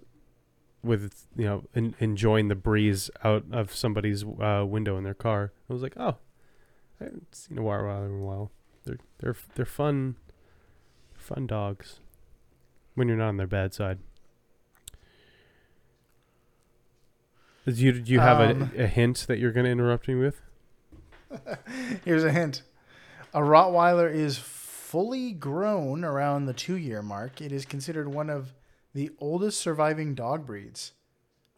with 0.83 1.27
you 1.35 1.45
know 1.45 1.63
en- 1.75 1.95
enjoying 1.99 2.47
the 2.47 2.55
breeze 2.55 3.09
out 3.23 3.43
of 3.51 3.75
somebody's 3.75 4.23
uh, 4.23 4.63
window 4.67 4.97
in 4.97 5.03
their 5.03 5.13
car. 5.13 5.51
I 5.69 5.73
was 5.73 5.81
like, 5.81 5.93
oh, 5.97 6.15
I 7.01 7.05
haven't 7.05 7.35
seen 7.35 7.57
a 7.57 7.61
Rottweiler 7.61 8.05
in 8.05 8.21
a 8.21 8.23
while. 8.23 8.51
They're 8.85 8.99
they're 9.19 9.35
they're 9.55 9.65
fun, 9.65 10.15
fun 11.29 11.47
dogs. 11.47 11.99
When 12.95 13.07
you're 13.07 13.17
not 13.17 13.29
on 13.29 13.37
their 13.37 13.47
bad 13.47 13.73
side. 13.73 13.99
Do 17.65 17.73
you 17.73 17.93
do 17.93 18.11
you 18.11 18.19
have 18.19 18.41
Um, 18.41 18.71
a, 18.75 18.83
a 18.83 18.87
hint 18.87 19.25
that 19.27 19.37
you're 19.37 19.51
going 19.51 19.65
to 19.65 19.71
interrupt 19.71 20.07
me 20.07 20.15
with? 20.15 20.41
Here's 22.03 22.23
a 22.23 22.31
hint. 22.31 22.63
A 23.33 23.41
Rottweiler 23.41 24.11
is 24.11 24.39
fully 24.39 25.31
grown 25.33 26.03
around 26.03 26.45
the 26.47 26.53
two 26.53 26.75
year 26.75 27.03
mark. 27.03 27.41
It 27.41 27.51
is 27.51 27.65
considered 27.65 28.09
one 28.09 28.29
of 28.29 28.53
the 28.95 29.11
oldest 29.19 29.59
surviving 29.61 30.15
dog 30.15 30.47
breeds, 30.47 30.93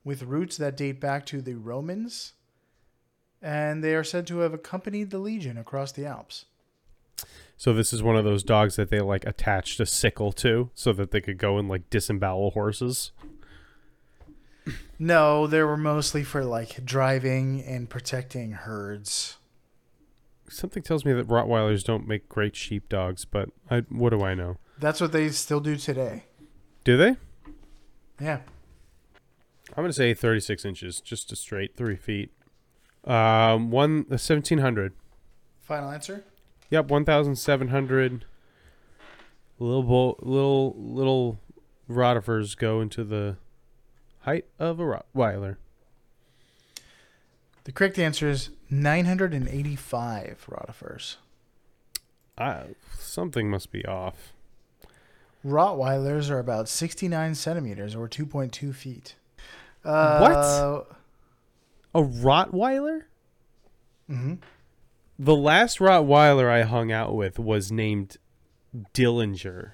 with 0.03 0.23
roots 0.23 0.57
that 0.57 0.75
date 0.75 0.99
back 0.99 1.25
to 1.27 1.41
the 1.41 1.55
Romans, 1.55 2.33
and 3.41 3.81
they 3.81 3.95
are 3.95 4.03
said 4.03 4.27
to 4.27 4.39
have 4.39 4.53
accompanied 4.53 5.11
the 5.11 5.17
Legion 5.17 5.57
across 5.57 5.93
the 5.93 6.05
Alps. 6.05 6.43
So 7.61 7.73
this 7.73 7.93
is 7.93 8.01
one 8.01 8.15
of 8.15 8.25
those 8.25 8.41
dogs 8.41 8.75
that 8.77 8.89
they 8.89 9.01
like 9.01 9.23
attached 9.23 9.79
a 9.79 9.85
sickle 9.85 10.31
to, 10.31 10.71
so 10.73 10.93
that 10.93 11.11
they 11.11 11.21
could 11.21 11.37
go 11.37 11.59
and 11.59 11.69
like 11.69 11.91
disembowel 11.91 12.49
horses. 12.49 13.11
No, 14.97 15.45
they 15.45 15.61
were 15.61 15.77
mostly 15.77 16.23
for 16.23 16.43
like 16.43 16.83
driving 16.83 17.63
and 17.63 17.87
protecting 17.87 18.53
herds. 18.53 19.37
Something 20.49 20.81
tells 20.81 21.05
me 21.05 21.13
that 21.13 21.27
Rottweilers 21.27 21.83
don't 21.83 22.07
make 22.07 22.27
great 22.27 22.55
sheep 22.55 22.89
dogs, 22.89 23.25
but 23.25 23.49
I, 23.69 23.81
what 23.89 24.09
do 24.09 24.23
I 24.23 24.33
know? 24.33 24.57
That's 24.79 24.99
what 24.99 25.11
they 25.11 25.29
still 25.29 25.59
do 25.59 25.75
today. 25.75 26.23
Do 26.83 26.97
they? 26.97 27.15
Yeah. 28.19 28.39
I'm 29.77 29.83
gonna 29.83 29.93
say 29.93 30.15
36 30.15 30.65
inches, 30.65 30.99
just 30.99 31.31
a 31.31 31.35
straight 31.35 31.77
three 31.77 31.95
feet. 31.95 32.31
Um, 33.03 33.69
one 33.69 34.07
uh, 34.09 34.17
1700. 34.17 34.93
Final 35.59 35.91
answer? 35.91 36.23
Yep, 36.71 36.87
1,700. 36.87 38.25
Little 39.59 39.83
bo- 39.83 40.17
little 40.21 40.75
little 40.75 41.37
Rotifers 41.87 42.57
go 42.57 42.81
into 42.81 43.03
the 43.03 43.37
height 44.21 44.45
of 44.57 44.79
a 44.79 44.83
Rottweiler? 44.83 45.57
The 47.65 47.71
correct 47.71 47.99
answer 47.99 48.27
is 48.27 48.49
985 48.71 50.45
rotifers. 50.49 51.17
I, 52.37 52.63
something 52.97 53.51
must 53.51 53.71
be 53.71 53.85
off. 53.85 54.33
Rottweilers 55.45 56.31
are 56.31 56.39
about 56.39 56.67
69 56.69 57.35
centimeters 57.35 57.95
or 57.95 58.07
2.2 58.07 58.73
feet. 58.73 59.15
Uh, 59.85 60.19
what? 60.19 60.87
A 61.93 62.01
Rottweiler? 62.03 63.03
hmm 64.07 64.35
The 65.23 65.35
last 65.35 65.77
Rottweiler 65.77 66.49
I 66.49 66.63
hung 66.63 66.91
out 66.91 67.13
with 67.13 67.37
was 67.37 67.71
named 67.71 68.17
Dillinger, 68.95 69.73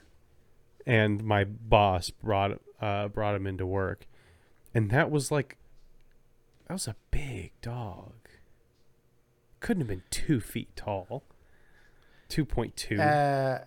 and 0.86 1.24
my 1.24 1.46
boss 1.46 2.10
brought 2.10 2.60
uh, 2.82 3.08
brought 3.08 3.34
him 3.34 3.48
into 3.48 3.66
work, 3.66 4.08
and 4.76 4.92
that 4.92 5.10
was 5.10 5.32
like 5.32 5.56
that 6.68 6.74
was 6.74 6.90
a 6.90 6.98
big 7.12 7.54
dog. 7.62 8.12
Couldn't 9.62 9.80
have 9.80 9.88
been 9.88 10.04
two 10.10 10.42
feet 10.42 10.76
tall. 10.76 11.24
Two 12.28 12.44
point 12.44 12.76
two. 12.76 13.00
Uh, 13.00 13.64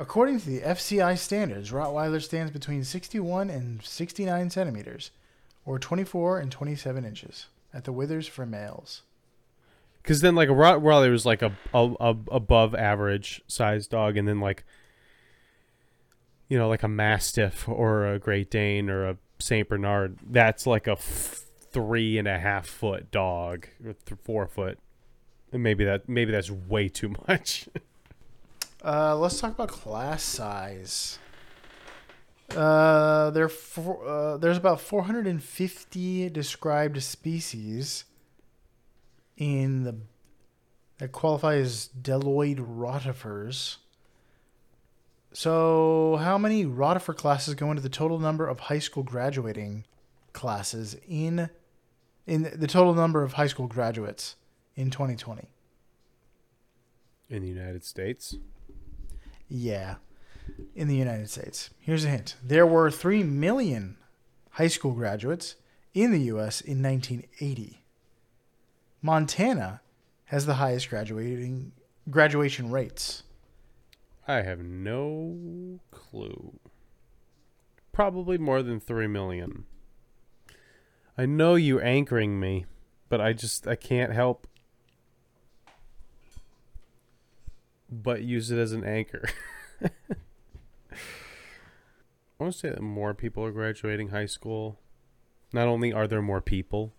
according 0.00 0.40
to 0.40 0.46
the 0.46 0.62
FCI 0.62 1.16
standards, 1.16 1.70
Rottweiler 1.70 2.20
stands 2.20 2.50
between 2.50 2.82
61 2.82 3.50
and 3.50 3.84
69 3.84 4.50
centimeters, 4.50 5.12
or 5.64 5.78
24 5.78 6.40
and 6.40 6.50
27 6.50 7.04
inches, 7.04 7.46
at 7.72 7.84
the 7.84 7.92
withers 7.92 8.26
for 8.26 8.44
males. 8.44 9.02
Because 10.02 10.20
then, 10.20 10.34
like 10.34 10.48
a 10.48 10.52
Rottweiler 10.52 11.10
was 11.10 11.26
like 11.26 11.42
a, 11.42 11.52
a, 11.74 11.94
a 12.00 12.16
above 12.30 12.74
average 12.74 13.42
size 13.46 13.86
dog, 13.86 14.16
and 14.16 14.26
then 14.26 14.40
like 14.40 14.64
you 16.50 16.58
know, 16.58 16.68
like 16.68 16.82
a 16.82 16.88
Mastiff 16.88 17.68
or 17.68 18.06
a 18.06 18.18
Great 18.18 18.50
Dane 18.50 18.90
or 18.90 19.08
a 19.08 19.16
Saint 19.38 19.68
Bernard. 19.68 20.18
That's 20.28 20.66
like 20.66 20.88
a 20.88 20.92
f- 20.92 21.44
three 21.70 22.18
and 22.18 22.26
a 22.26 22.38
half 22.38 22.66
foot 22.66 23.10
dog, 23.10 23.68
or 23.84 23.92
th- 23.92 24.20
four 24.24 24.46
foot. 24.48 24.78
And 25.52 25.62
maybe 25.62 25.84
that 25.84 26.08
maybe 26.08 26.32
that's 26.32 26.50
way 26.50 26.88
too 26.88 27.14
much. 27.28 27.68
Uh, 28.84 29.16
let's 29.16 29.40
talk 29.40 29.52
about 29.52 29.68
class 29.68 30.22
size. 30.22 31.18
Uh, 32.56 33.30
there 33.30 33.48
uh, 33.78 34.36
there's 34.36 34.56
about 34.56 34.80
450 34.80 36.30
described 36.30 37.00
species 37.00 38.06
in 39.40 39.82
the 39.82 39.96
that 40.98 41.10
qualify 41.12 41.56
as 41.56 41.88
Bdelloid 41.98 42.58
rotifers. 42.58 43.78
So, 45.32 46.18
how 46.20 46.36
many 46.36 46.66
rotifer 46.66 47.16
classes 47.16 47.54
go 47.54 47.70
into 47.70 47.82
the 47.82 47.88
total 47.88 48.18
number 48.18 48.46
of 48.46 48.60
high 48.60 48.78
school 48.80 49.02
graduating 49.02 49.86
classes 50.32 50.96
in 51.08 51.48
in 52.26 52.42
the 52.54 52.66
total 52.66 52.94
number 52.94 53.24
of 53.24 53.32
high 53.32 53.46
school 53.46 53.66
graduates 53.66 54.36
in 54.76 54.90
2020? 54.90 55.48
In 57.30 57.42
the 57.42 57.48
United 57.48 57.84
States, 57.84 58.36
Yeah, 59.48 59.96
in 60.74 60.86
the 60.86 60.96
United 60.96 61.30
States. 61.30 61.70
Here's 61.78 62.04
a 62.04 62.08
hint 62.08 62.36
there 62.42 62.66
were 62.66 62.90
3 62.90 63.22
million 63.22 63.96
high 64.50 64.68
school 64.68 64.92
graduates 64.92 65.54
in 65.94 66.10
the 66.10 66.20
U.S. 66.22 66.60
in 66.60 66.82
1980. 66.82 67.79
Montana 69.02 69.80
has 70.26 70.46
the 70.46 70.54
highest 70.54 70.90
graduating 70.90 71.72
graduation 72.08 72.70
rates. 72.70 73.22
I 74.28 74.42
have 74.42 74.60
no 74.60 75.80
clue. 75.90 76.58
Probably 77.92 78.38
more 78.38 78.62
than 78.62 78.78
three 78.78 79.06
million. 79.06 79.64
I 81.18 81.26
know 81.26 81.54
you're 81.54 81.84
anchoring 81.84 82.38
me, 82.38 82.66
but 83.08 83.20
I 83.20 83.32
just 83.32 83.66
I 83.66 83.74
can't 83.74 84.12
help 84.12 84.46
but 87.90 88.22
use 88.22 88.50
it 88.50 88.58
as 88.58 88.72
an 88.72 88.84
anchor. 88.84 89.28
I 89.82 89.88
want 92.38 92.52
to 92.52 92.58
say 92.58 92.70
that 92.70 92.80
more 92.80 93.12
people 93.14 93.44
are 93.44 93.50
graduating 93.50 94.08
high 94.08 94.26
school. 94.26 94.78
Not 95.52 95.66
only 95.66 95.92
are 95.92 96.06
there 96.06 96.22
more 96.22 96.40
people, 96.40 96.94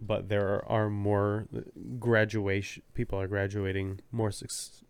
but 0.00 0.28
there 0.28 0.64
are 0.68 0.88
more 0.88 1.46
graduation 1.98 2.82
people 2.94 3.20
are 3.20 3.28
graduating 3.28 4.00
more 4.10 4.30
suc- 4.30 4.84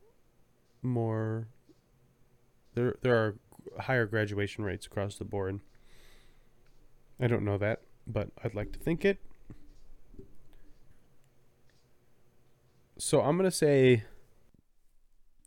more 0.83 1.49
there 2.75 2.97
there 3.03 3.17
are 3.17 3.37
higher 3.81 4.07
graduation 4.07 4.65
rates 4.65 4.87
across 4.87 5.17
the 5.17 5.25
board. 5.25 5.61
I 7.19 7.27
don't 7.27 7.45
know 7.45 7.59
that, 7.59 7.83
but 8.07 8.29
I'd 8.43 8.55
like 8.55 8.73
to 8.73 8.79
think 8.79 9.05
it. 9.05 9.19
So 12.99 13.23
I'm 13.23 13.37
going 13.37 13.51
to 13.51 13.57
say 13.57 14.05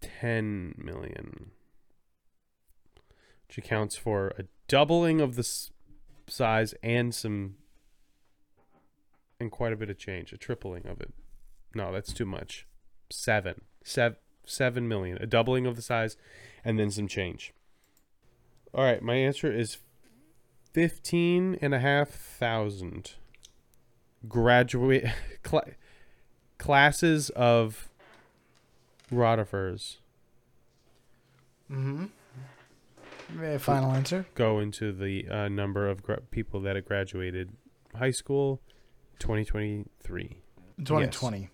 10 0.01 0.75
million. 0.77 1.51
Which 3.47 3.57
accounts 3.57 3.95
for 3.95 4.33
a 4.37 4.43
doubling 4.67 5.21
of 5.21 5.35
the 5.35 5.47
size 6.27 6.73
and 6.81 7.13
some 7.13 7.55
and 9.43 9.51
quite 9.51 9.73
a 9.73 9.75
bit 9.77 9.89
of 9.89 9.97
change, 9.99 10.33
a 10.33 10.37
tripling 10.37 10.87
of 10.87 10.99
it. 11.01 11.13
No, 11.75 11.91
that's 11.91 12.11
too 12.13 12.25
much. 12.25 12.65
Seven. 13.11 13.61
Seven. 13.83 14.17
Seven 14.45 14.87
million. 14.87 15.17
A 15.21 15.25
doubling 15.25 15.65
of 15.67 15.75
the 15.75 15.81
size 15.81 16.17
and 16.65 16.79
then 16.79 16.89
some 16.91 17.07
change. 17.07 17.53
All 18.73 18.83
right, 18.83 19.01
my 19.01 19.15
answer 19.15 19.51
is 19.51 19.77
fifteen 20.73 21.57
and 21.61 21.73
a 21.73 21.79
half 21.79 22.09
thousand 22.09 23.13
graduate 24.27 25.05
cla 25.43 25.61
classes 26.57 27.29
of 27.31 27.89
rotifers 29.11 29.97
Mm-hmm. 31.71 33.57
Final 33.57 33.91
answer. 33.91 34.25
go 34.35 34.59
into 34.59 34.91
the 34.91 35.27
uh, 35.27 35.47
number 35.47 35.87
of 35.89 36.03
gra- 36.03 36.21
people 36.29 36.59
that 36.61 36.75
have 36.75 36.85
graduated 36.85 37.51
high 37.95 38.11
school 38.11 38.61
2023 39.19 40.37
2020. 40.83 41.49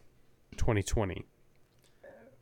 2020 0.57 1.25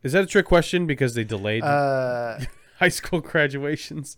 is 0.03 0.13
that 0.13 0.23
a 0.23 0.27
trick 0.27 0.45
question? 0.45 0.85
Because 0.85 1.15
they 1.15 1.23
delayed 1.23 1.63
Uh, 1.63 2.39
high 2.79 2.89
school 2.89 3.19
graduations? 3.19 4.15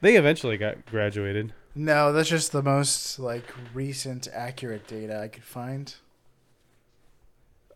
They 0.00 0.16
eventually 0.16 0.56
got 0.56 0.86
graduated. 0.86 1.52
No, 1.74 2.12
that's 2.12 2.28
just 2.28 2.52
the 2.52 2.62
most 2.62 3.18
like 3.18 3.44
recent 3.74 4.28
accurate 4.32 4.86
data 4.86 5.20
I 5.20 5.28
could 5.28 5.44
find. 5.44 5.94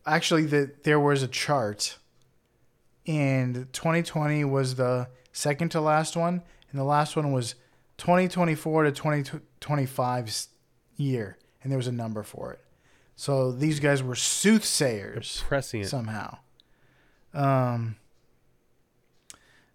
Actually, 0.05 0.45
the, 0.45 0.71
there 0.83 0.99
was 0.99 1.21
a 1.21 1.27
chart, 1.27 1.99
and 3.05 3.71
2020 3.73 4.43
was 4.45 4.75
the 4.75 5.07
second 5.31 5.69
to 5.69 5.81
last 5.81 6.15
one, 6.15 6.41
and 6.71 6.79
the 6.79 6.83
last 6.83 7.15
one 7.15 7.31
was 7.31 7.53
2024 7.97 8.85
to 8.85 8.91
2025's 8.91 10.47
year, 10.95 11.37
and 11.63 11.71
there 11.71 11.77
was 11.77 11.87
a 11.87 11.91
number 11.91 12.23
for 12.23 12.51
it. 12.53 12.59
So 13.15 13.51
these 13.51 13.79
guys 13.79 14.01
were 14.01 14.15
soothsayers 14.15 15.43
prescient 15.47 15.87
somehow. 15.87 16.37
Um, 17.33 17.95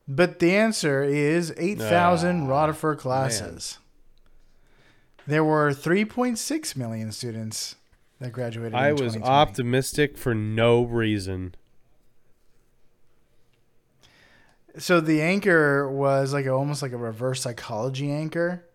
but 0.08 0.38
the 0.40 0.54
answer 0.54 1.02
is 1.02 1.52
8,000 1.56 2.42
Ah, 2.42 2.46
Rotifer 2.48 2.96
classes. 2.98 3.78
There 5.26 5.42
were 5.44 5.70
3.6 5.72 6.76
million 6.76 7.10
students 7.12 7.74
that 8.20 8.32
graduated. 8.32 8.74
i 8.74 8.92
was 8.92 9.16
optimistic 9.16 10.16
for 10.16 10.34
no 10.34 10.82
reason 10.84 11.54
So 14.78 15.00
the 15.00 15.22
anchor 15.22 15.88
was 15.90 16.32
like 16.34 16.44
a, 16.44 16.50
almost 16.50 16.82
like 16.82 16.92
a 16.92 16.98
reverse 16.98 17.40
psychology 17.40 18.10
anchor, 18.12 18.65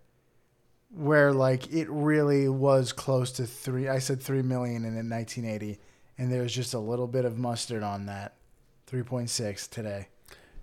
where 0.93 1.32
like 1.34 1.71
it 1.73 1.89
really 1.89 2.47
was 2.49 2.91
close 2.93 3.32
to 3.34 3.45
three. 3.45 3.88
I 3.88 3.99
said 3.99 4.21
three 4.21 4.41
million 4.41 4.84
in 4.86 5.10
1980, 5.10 5.80
and 6.17 6.32
there 6.32 6.41
was 6.41 6.54
just 6.54 6.73
a 6.73 6.80
little 6.80 7.08
bit 7.08 7.25
of 7.25 7.38
mustard 7.38 7.84
on 7.84 8.06
that. 8.08 8.36
3.6 8.91 9.69
today. 9.69 10.10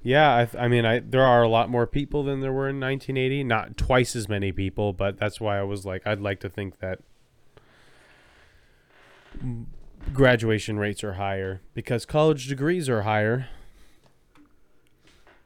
yeah 0.03 0.47
I, 0.55 0.65
I 0.65 0.69
mean 0.69 0.85
I 0.85 0.99
there 0.99 1.25
are 1.25 1.43
a 1.43 1.49
lot 1.49 1.71
more 1.71 1.87
people 1.87 2.23
than 2.25 2.41
there 2.41 2.53
were 2.53 2.69
in 2.69 2.79
1980 2.79 3.43
not 3.45 3.79
twice 3.79 4.15
as 4.15 4.29
many 4.29 4.53
people 4.53 4.93
but 4.93 5.19
that's 5.19 5.41
why 5.41 5.59
i 5.59 5.63
was 5.63 5.87
like 5.87 6.07
i'd 6.07 6.21
like 6.21 6.41
to 6.41 6.51
think 6.51 6.79
that 6.81 6.99
graduation 10.13 10.79
rates 10.79 11.03
are 11.03 11.15
higher 11.15 11.63
because 11.73 12.05
college 12.05 12.49
degrees 12.49 12.89
are 12.91 13.03
higher 13.03 13.49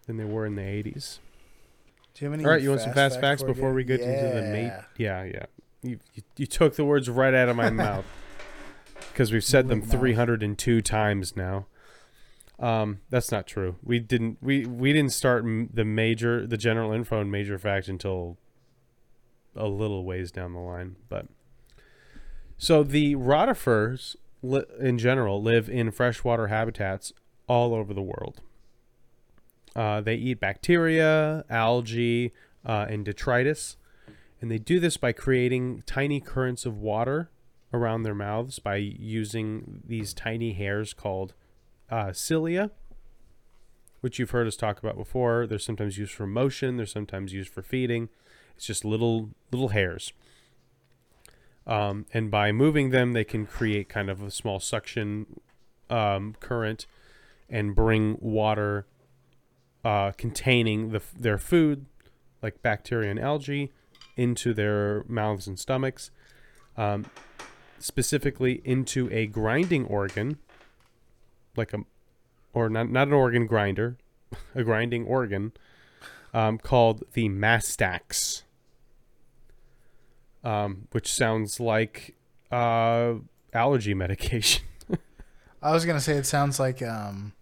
than 0.06 0.16
they 0.16 0.24
were 0.24 0.44
in 0.44 0.56
the 0.56 0.62
80s 0.62 1.18
Do 2.22 2.26
you 2.26 2.30
have 2.30 2.38
any? 2.38 2.44
All 2.44 2.52
right, 2.52 2.62
you 2.62 2.68
want 2.68 2.82
some 2.82 2.92
fast 2.92 3.20
facts 3.20 3.42
for 3.42 3.48
before 3.48 3.70
you? 3.70 3.74
we 3.74 3.82
get 3.82 3.98
into 3.98 4.32
the 4.32 4.42
meat? 4.42 4.72
Yeah, 4.96 5.24
yeah. 5.24 5.46
You, 5.82 5.98
you 6.14 6.22
you 6.36 6.46
took 6.46 6.76
the 6.76 6.84
words 6.84 7.10
right 7.10 7.34
out 7.34 7.48
of 7.48 7.56
my 7.56 7.68
mouth 7.84 8.04
because 9.12 9.32
we've 9.32 9.42
said 9.42 9.66
them 9.66 9.82
302 9.82 10.82
times 10.82 11.34
now. 11.34 11.66
Um, 12.60 13.00
that's 13.10 13.32
not 13.32 13.48
true. 13.48 13.74
We 13.82 13.98
didn't 13.98 14.38
we 14.40 14.64
we 14.64 14.92
didn't 14.92 15.10
start 15.10 15.42
m- 15.42 15.70
the 15.74 15.84
major 15.84 16.46
the 16.46 16.56
general 16.56 16.92
info 16.92 17.20
and 17.20 17.28
major 17.28 17.58
fact 17.58 17.88
until 17.88 18.38
a 19.56 19.66
little 19.66 20.04
ways 20.04 20.30
down 20.30 20.52
the 20.52 20.60
line. 20.60 20.94
But 21.08 21.26
so 22.56 22.84
the 22.84 23.16
rotifers 23.16 24.14
li- 24.42 24.62
in 24.78 24.96
general 24.96 25.42
live 25.42 25.68
in 25.68 25.90
freshwater 25.90 26.46
habitats 26.46 27.12
all 27.48 27.74
over 27.74 27.92
the 27.92 28.00
world. 28.00 28.42
Uh, 29.74 30.00
they 30.00 30.14
eat 30.14 30.40
bacteria, 30.40 31.44
algae, 31.48 32.32
uh, 32.64 32.86
and 32.88 33.04
detritus, 33.04 33.76
and 34.40 34.50
they 34.50 34.58
do 34.58 34.78
this 34.78 34.96
by 34.96 35.12
creating 35.12 35.82
tiny 35.86 36.20
currents 36.20 36.66
of 36.66 36.78
water 36.78 37.30
around 37.72 38.02
their 38.02 38.14
mouths 38.14 38.58
by 38.58 38.76
using 38.76 39.82
these 39.86 40.12
tiny 40.12 40.52
hairs 40.52 40.92
called 40.92 41.32
uh, 41.90 42.12
cilia, 42.12 42.70
which 44.00 44.18
you've 44.18 44.30
heard 44.30 44.46
us 44.46 44.56
talk 44.56 44.78
about 44.78 44.96
before. 44.96 45.46
They're 45.46 45.58
sometimes 45.58 45.96
used 45.96 46.12
for 46.12 46.26
motion. 46.26 46.76
They're 46.76 46.86
sometimes 46.86 47.32
used 47.32 47.52
for 47.52 47.62
feeding. 47.62 48.08
It's 48.56 48.66
just 48.66 48.84
little 48.84 49.30
little 49.50 49.68
hairs. 49.68 50.12
Um, 51.66 52.06
and 52.12 52.30
by 52.30 52.50
moving 52.50 52.90
them, 52.90 53.12
they 53.12 53.24
can 53.24 53.46
create 53.46 53.88
kind 53.88 54.10
of 54.10 54.20
a 54.20 54.30
small 54.30 54.58
suction 54.58 55.40
um, 55.88 56.34
current 56.40 56.86
and 57.48 57.74
bring 57.74 58.18
water 58.20 58.86
uh, 59.84 60.12
containing 60.12 60.90
the, 60.90 61.02
their 61.18 61.38
food, 61.38 61.86
like 62.42 62.62
bacteria 62.62 63.10
and 63.10 63.20
algae, 63.20 63.70
into 64.16 64.52
their 64.52 65.04
mouths 65.08 65.46
and 65.46 65.58
stomachs, 65.58 66.10
um, 66.76 67.06
specifically 67.78 68.60
into 68.64 69.08
a 69.12 69.26
grinding 69.26 69.84
organ, 69.86 70.38
like 71.56 71.72
a, 71.72 71.78
or 72.52 72.68
not, 72.68 72.90
not 72.90 73.08
an 73.08 73.14
organ 73.14 73.46
grinder, 73.46 73.96
a 74.54 74.62
grinding 74.62 75.04
organ 75.06 75.52
um, 76.34 76.58
called 76.58 77.04
the 77.12 77.28
mastax, 77.28 78.42
um, 80.44 80.88
which 80.92 81.12
sounds 81.12 81.60
like 81.60 82.14
uh, 82.50 83.14
allergy 83.52 83.94
medication. 83.94 84.64
I 85.62 85.72
was 85.72 85.84
gonna 85.84 86.00
say 86.00 86.14
it 86.16 86.26
sounds 86.26 86.58
like 86.58 86.82
um, 86.82 87.34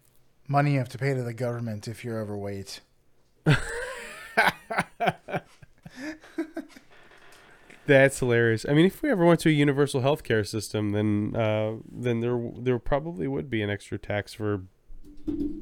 money 0.51 0.73
you 0.73 0.79
have 0.79 0.89
to 0.91 0.99
pay 0.99 1.15
to 1.15 1.23
the 1.23 1.33
government 1.33 1.87
if 1.89 2.05
you're 2.05 2.21
overweight. 2.21 2.81
That's 7.87 8.19
hilarious. 8.19 8.67
I 8.69 8.73
mean, 8.75 8.87
if 8.87 9.03
we 9.03 9.11
ever 9.11 9.25
went 9.25 9.41
to 9.41 9.49
a 9.49 9.53
universal 9.53 10.01
health 10.01 10.23
care 10.23 10.45
system, 10.45 10.93
then 10.93 11.35
uh, 11.35 11.77
then 11.91 12.21
there 12.21 12.39
there 12.57 12.79
probably 12.79 13.27
would 13.27 13.51
be 13.51 13.63
an 13.63 13.71
extra 13.71 13.99
tax 13.99 14.33
for 14.35 14.63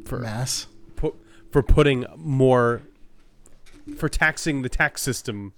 for 0.05 0.19
Mass. 0.19 0.67
pu- 0.97 1.17
for 1.51 1.63
putting 1.63 2.05
more 2.17 2.83
for 3.97 4.09
taxing 4.09 4.63
the 4.63 4.69
tax 4.69 5.01
system, 5.01 5.53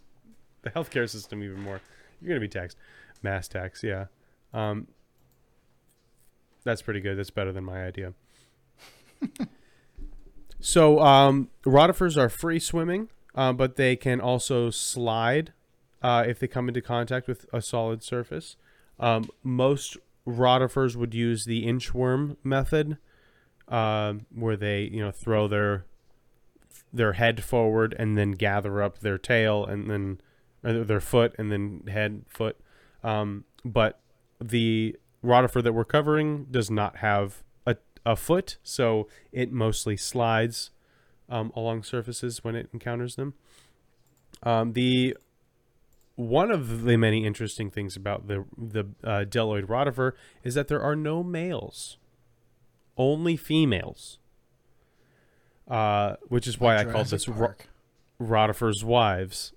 the 0.62 0.70
healthcare 0.70 1.08
system 1.08 1.42
even 1.42 1.60
more. 1.60 1.80
You're 2.20 2.28
gonna 2.28 2.40
be 2.40 2.48
taxed, 2.48 2.76
mass 3.22 3.48
tax. 3.48 3.82
Yeah, 3.82 4.06
um, 4.52 4.86
that's 6.62 6.82
pretty 6.82 7.00
good. 7.00 7.16
That's 7.18 7.30
better 7.30 7.52
than 7.52 7.64
my 7.64 7.84
idea. 7.84 8.12
so, 10.60 11.00
um, 11.00 11.50
rotifers 11.64 12.16
are 12.16 12.28
free 12.28 12.58
swimming, 12.58 13.08
uh, 13.34 13.52
but 13.52 13.76
they 13.76 13.96
can 13.96 14.20
also 14.20 14.70
slide 14.70 15.52
uh, 16.02 16.24
if 16.26 16.38
they 16.38 16.46
come 16.46 16.68
into 16.68 16.80
contact 16.80 17.28
with 17.28 17.46
a 17.52 17.60
solid 17.60 18.02
surface. 18.02 18.56
Um, 18.98 19.28
most 19.42 19.96
rotifers 20.26 20.96
would 20.96 21.14
use 21.14 21.44
the 21.44 21.66
inchworm 21.66 22.36
method, 22.44 22.98
uh, 23.68 24.14
where 24.34 24.56
they 24.56 24.82
you 24.82 25.00
know 25.00 25.10
throw 25.10 25.48
their 25.48 25.86
their 26.92 27.14
head 27.14 27.42
forward 27.44 27.94
and 27.98 28.18
then 28.18 28.32
gather 28.32 28.82
up 28.82 28.98
their 28.98 29.18
tail 29.18 29.64
and 29.64 29.90
then 29.90 30.20
their 30.62 31.00
foot 31.00 31.34
and 31.38 31.50
then 31.50 31.84
head 31.88 32.24
foot. 32.28 32.58
Um, 33.02 33.44
but 33.64 34.00
the 34.40 34.96
rotifer 35.24 35.62
that 35.62 35.72
we're 35.72 35.84
covering 35.84 36.46
does 36.50 36.70
not 36.70 36.96
have 36.96 37.42
a, 38.04 38.16
foot, 38.16 38.56
so 38.62 39.08
it 39.32 39.52
mostly 39.52 39.96
slides 39.96 40.70
um, 41.28 41.52
along 41.54 41.82
surfaces 41.82 42.42
when 42.42 42.56
it 42.56 42.68
encounters 42.72 43.16
them. 43.16 43.34
Um, 44.42 44.72
the 44.72 45.16
one 46.16 46.50
of 46.50 46.82
the 46.82 46.96
many 46.96 47.24
interesting 47.24 47.70
things 47.70 47.96
about 47.96 48.28
the 48.28 48.44
the 48.56 48.86
uh, 49.02 49.24
Bdelloid 49.24 49.66
rotifer 49.66 50.12
is 50.44 50.54
that 50.54 50.68
there 50.68 50.80
are 50.80 50.96
no 50.96 51.22
males, 51.22 51.98
only 52.96 53.36
females. 53.36 54.18
Uh, 55.68 56.16
which 56.28 56.48
is 56.48 56.58
why 56.58 56.76
I 56.76 56.84
called 56.84 57.06
this 57.06 57.28
ro- 57.28 57.54
rotifer's 58.20 58.82
wives. 58.82 59.52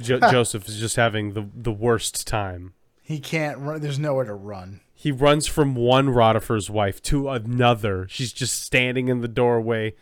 Jo- 0.00 0.20
Joseph 0.30 0.68
is 0.68 0.78
just 0.78 0.94
having 0.94 1.32
the 1.32 1.48
the 1.52 1.72
worst 1.72 2.26
time. 2.26 2.74
He 3.02 3.18
can't 3.18 3.58
run. 3.58 3.80
There's 3.80 3.98
nowhere 3.98 4.24
to 4.26 4.34
run. 4.34 4.80
He 5.00 5.12
runs 5.12 5.46
from 5.46 5.74
one 5.74 6.10
rotifer's 6.10 6.68
wife 6.68 7.00
to 7.04 7.30
another. 7.30 8.06
She's 8.10 8.34
just 8.34 8.62
standing 8.62 9.08
in 9.08 9.22
the 9.22 9.28
doorway. 9.28 9.94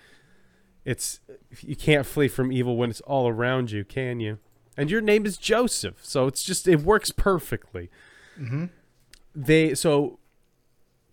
It's 0.84 1.20
you 1.60 1.76
can't 1.76 2.04
flee 2.04 2.26
from 2.26 2.50
evil 2.50 2.76
when 2.76 2.90
it's 2.90 3.00
all 3.02 3.28
around 3.28 3.70
you, 3.70 3.84
can 3.84 4.18
you? 4.18 4.38
And 4.76 4.90
your 4.90 5.00
name 5.00 5.24
is 5.24 5.36
Joseph, 5.36 6.04
so 6.04 6.26
it's 6.26 6.42
just 6.42 6.66
it 6.66 6.80
works 6.80 7.12
perfectly. 7.12 7.90
Mm-hmm. 8.36 8.64
They 9.36 9.76
so 9.76 10.18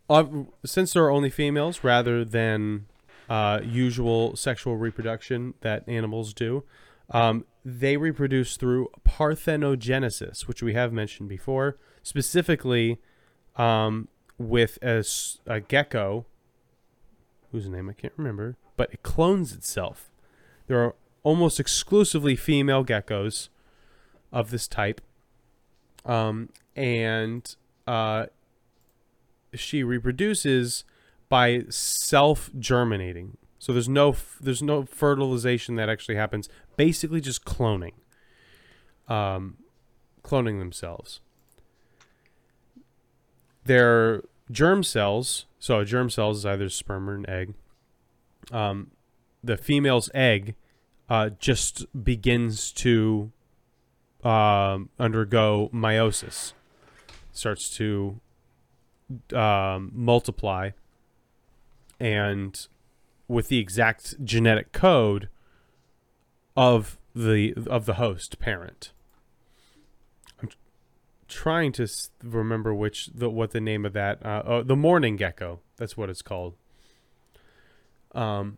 uh, 0.09 0.25
since 0.65 0.93
there 0.93 1.03
are 1.03 1.11
only 1.11 1.29
females 1.29 1.83
rather 1.83 2.25
than 2.25 2.87
uh, 3.29 3.59
usual 3.63 4.35
sexual 4.35 4.77
reproduction 4.77 5.53
that 5.61 5.87
animals 5.87 6.33
do, 6.33 6.63
um, 7.11 7.45
they 7.63 7.97
reproduce 7.97 8.57
through 8.57 8.87
parthenogenesis, 9.07 10.47
which 10.47 10.63
we 10.63 10.73
have 10.73 10.91
mentioned 10.91 11.29
before, 11.29 11.77
specifically 12.01 12.99
um, 13.55 14.07
with 14.37 14.77
a 14.81 15.61
gecko, 15.61 16.25
whose 17.51 17.67
name 17.69 17.89
I 17.89 17.93
can't 17.93 18.13
remember, 18.17 18.57
but 18.77 18.93
it 18.93 19.03
clones 19.03 19.53
itself. 19.53 20.09
There 20.67 20.83
are 20.83 20.95
almost 21.23 21.59
exclusively 21.59 22.35
female 22.35 22.83
geckos 22.83 23.49
of 24.31 24.51
this 24.51 24.67
type, 24.67 25.01
um, 26.05 26.49
and 26.75 27.55
uh, 27.87 28.27
she 29.53 29.83
reproduces 29.83 30.83
by 31.29 31.63
self 31.69 32.49
germinating. 32.59 33.37
So 33.57 33.73
there's 33.73 33.89
no 33.89 34.09
f- 34.09 34.37
there's 34.41 34.61
no 34.61 34.85
fertilization 34.85 35.75
that 35.75 35.89
actually 35.89 36.15
happens. 36.15 36.49
Basically, 36.77 37.21
just 37.21 37.45
cloning. 37.45 37.93
Um, 39.07 39.57
cloning 40.23 40.59
themselves. 40.59 41.21
Their 43.65 44.23
germ 44.51 44.83
cells. 44.83 45.45
So 45.59 45.79
a 45.79 45.85
germ 45.85 46.09
cells 46.09 46.39
is 46.39 46.45
either 46.45 46.69
sperm 46.69 47.09
or 47.09 47.15
an 47.15 47.29
egg. 47.29 47.53
Um, 48.51 48.91
the 49.43 49.57
female's 49.57 50.09
egg 50.13 50.55
uh, 51.09 51.31
just 51.39 51.85
begins 52.03 52.71
to 52.73 53.31
um, 54.23 54.89
undergo 54.99 55.69
meiosis. 55.73 56.53
Starts 57.31 57.69
to 57.77 58.19
um, 59.33 59.91
multiply 59.93 60.71
and 61.99 62.67
with 63.27 63.47
the 63.47 63.59
exact 63.59 64.23
genetic 64.23 64.71
code 64.71 65.29
of 66.55 66.97
the 67.13 67.53
of 67.67 67.85
the 67.85 67.95
host 67.95 68.39
parent. 68.39 68.91
Trying 71.27 71.71
to 71.73 71.87
remember 72.23 72.73
which 72.73 73.07
the 73.07 73.29
what 73.29 73.51
the 73.51 73.61
name 73.61 73.85
of 73.85 73.93
that 73.93 74.23
uh, 74.25 74.43
oh, 74.45 74.63
the 74.63 74.75
mourning 74.75 75.15
gecko. 75.15 75.59
That's 75.77 75.97
what 75.97 76.09
it's 76.09 76.21
called. 76.21 76.55
Um, 78.13 78.57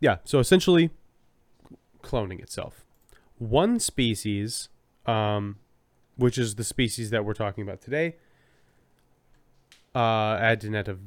yeah. 0.00 0.18
So 0.24 0.38
essentially, 0.38 0.90
cloning 2.02 2.40
itself. 2.40 2.84
One 3.38 3.80
species, 3.80 4.68
um, 5.04 5.56
which 6.16 6.38
is 6.38 6.54
the 6.54 6.64
species 6.64 7.10
that 7.10 7.24
we're 7.24 7.34
talking 7.34 7.62
about 7.62 7.80
today, 7.82 8.16
uh, 9.94 10.38
Adineta 10.38 10.98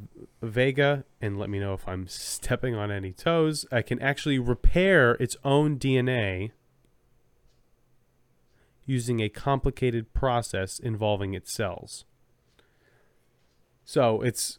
vega, 0.41 1.05
and 1.21 1.39
let 1.39 1.49
me 1.49 1.59
know 1.59 1.73
if 1.73 1.87
I'm 1.87 2.07
stepping 2.09 2.75
on 2.75 2.91
any 2.91 3.11
toes. 3.11 3.65
I 3.71 3.81
can 3.81 4.01
actually 4.01 4.39
repair 4.39 5.11
its 5.13 5.37
own 5.43 5.77
DNA 5.77 6.51
using 8.89 9.19
a 9.19 9.29
complicated 9.29 10.13
process 10.13 10.79
involving 10.79 11.35
its 11.35 11.51
cells. 11.53 12.05
So 13.85 14.21
it's 14.21 14.57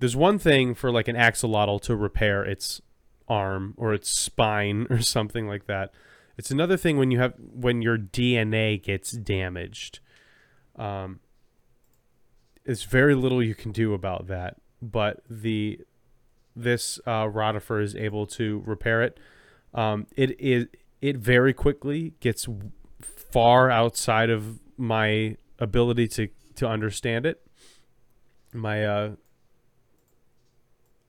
there's 0.00 0.16
one 0.16 0.38
thing 0.38 0.74
for 0.74 0.90
like 0.90 1.08
an 1.08 1.16
axolotl 1.16 1.80
to 1.82 1.96
repair 1.96 2.42
its 2.44 2.80
arm 3.28 3.74
or 3.76 3.94
its 3.94 4.10
spine 4.10 4.86
or 4.90 5.00
something 5.00 5.46
like 5.46 5.66
that. 5.66 5.92
It's 6.36 6.50
another 6.50 6.76
thing 6.76 6.98
when 6.98 7.10
you 7.10 7.20
have 7.20 7.34
when 7.38 7.80
your 7.82 7.96
DNA 7.96 8.82
gets 8.82 9.12
damaged. 9.12 10.00
Um, 10.76 11.20
there's 12.64 12.84
very 12.84 13.14
little 13.14 13.42
you 13.42 13.54
can 13.54 13.72
do 13.72 13.94
about 13.94 14.26
that. 14.26 14.56
But 14.82 15.22
the 15.28 15.80
this 16.54 17.00
uh, 17.06 17.24
rotifer 17.26 17.82
is 17.82 17.94
able 17.94 18.26
to 18.26 18.62
repair 18.66 19.02
it. 19.02 19.18
Um, 19.72 20.06
it 20.16 20.38
is 20.40 20.66
it 21.00 21.16
very 21.16 21.52
quickly 21.52 22.14
gets 22.20 22.48
far 23.30 23.70
outside 23.70 24.30
of 24.30 24.60
my 24.76 25.36
ability 25.58 26.08
to 26.08 26.28
to 26.56 26.66
understand 26.66 27.26
it. 27.26 27.40
My 28.52 28.84
uh, 28.84 29.10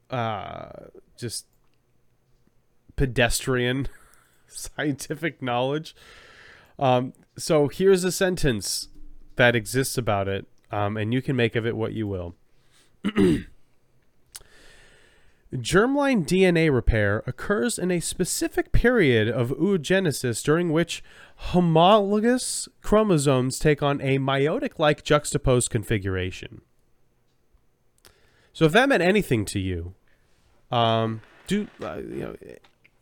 uh, 0.10 0.70
just 1.18 1.46
pedestrian 2.96 3.88
scientific 4.48 5.42
knowledge. 5.42 5.96
Um, 6.78 7.14
so 7.38 7.68
here's 7.68 8.04
a 8.04 8.12
sentence 8.12 8.90
that 9.36 9.56
exists 9.56 9.98
about 9.98 10.28
it, 10.28 10.48
um, 10.72 10.98
and 10.98 11.14
you 11.14 11.22
can 11.22 11.36
make 11.36 11.56
of 11.56 11.66
it 11.66 11.76
what 11.76 11.94
you 11.94 12.08
will. 12.08 12.36
Germline 15.54 16.28
DNA 16.28 16.72
repair 16.72 17.24
occurs 17.26 17.80
in 17.80 17.90
a 17.90 18.00
specific 18.00 18.72
period 18.72 19.28
of 19.28 19.50
oogenesis 19.50 20.44
during 20.44 20.72
which 20.72 21.04
homologous 21.38 22.70
chromosomes 22.84 23.58
take 23.58 23.82
on 23.82 24.00
a 24.00 24.20
meiotic 24.20 24.78
like 24.78 25.04
juxtaposed 25.04 25.72
configuration. 25.72 26.62
So, 28.54 28.66
if 28.66 28.74
that 28.74 28.90
meant 28.90 29.02
anything 29.02 29.44
to 29.46 29.60
you, 29.60 29.96
um, 30.72 31.22
do 31.48 31.68
uh, 31.82 31.96
you 31.96 32.20
know 32.20 32.36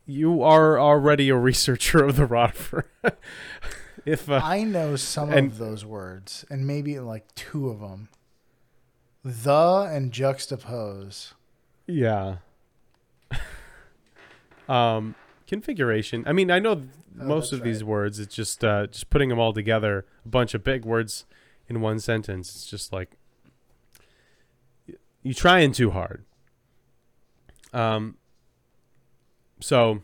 you 0.06 0.42
are 0.42 0.80
already 0.80 1.28
a 1.30 1.36
researcher 1.36 2.02
of 2.04 2.16
the 2.16 2.26
Rotifer? 2.26 2.84
if 4.06 4.30
uh, 4.30 4.40
I 4.42 4.64
know 4.64 4.96
some 4.96 5.34
and- 5.34 5.52
of 5.52 5.58
those 5.58 5.84
words, 5.84 6.46
and 6.50 6.66
maybe 6.66 6.98
like 7.00 7.36
two 7.36 7.68
of 7.70 7.82
them. 7.82 8.08
The 9.24 9.90
and 9.92 10.14
juxtapose. 10.14 11.34
Yeah. 11.88 12.38
um, 14.69 15.15
configuration. 15.47 16.23
I 16.28 16.34
mean, 16.34 16.52
I 16.52 16.60
know 16.60 16.84
Oh, 17.19 17.26
most 17.26 17.52
of 17.52 17.63
these 17.63 17.84
words. 17.84 18.19
It's 18.19 18.36
just 18.36 18.63
uh, 18.63 18.88
just 18.88 19.10
putting 19.10 19.30
them 19.30 19.39
all 19.39 19.54
together, 19.54 20.06
a 20.23 20.30
bunch 20.30 20.54
of 20.54 20.63
big 20.63 20.86
words 20.86 21.26
in 21.67 21.82
one 21.82 22.00
sentence. 22.00 22.50
It's 22.56 22.65
just 22.67 22.93
like 22.93 23.17
you 25.23 25.34
trying 25.34 25.71
too 25.71 25.91
hard. 25.91 26.26
Um. 27.73 28.17
So 29.60 30.02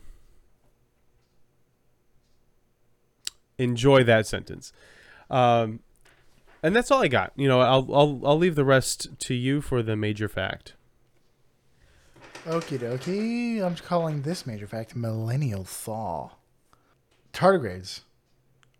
enjoy 3.58 4.02
that 4.02 4.26
sentence. 4.26 4.72
Um, 5.30 5.80
and 6.62 6.74
that's 6.74 6.90
all 6.90 7.02
I 7.02 7.08
got. 7.08 7.32
You 7.36 7.46
know, 7.46 7.60
I'll 7.60 7.88
I'll 7.94 8.20
I'll 8.24 8.38
leave 8.38 8.56
the 8.56 8.64
rest 8.64 9.08
to 9.20 9.34
you 9.34 9.60
for 9.60 9.82
the 9.82 9.94
major 9.94 10.28
fact. 10.28 10.74
Okie 12.46 12.78
dokie. 12.78 13.62
I'm 13.64 13.74
calling 13.76 14.22
this 14.22 14.46
major 14.46 14.66
fact 14.66 14.94
millennial 14.94 15.64
thaw. 15.64 16.30
Tardigrades 17.32 18.00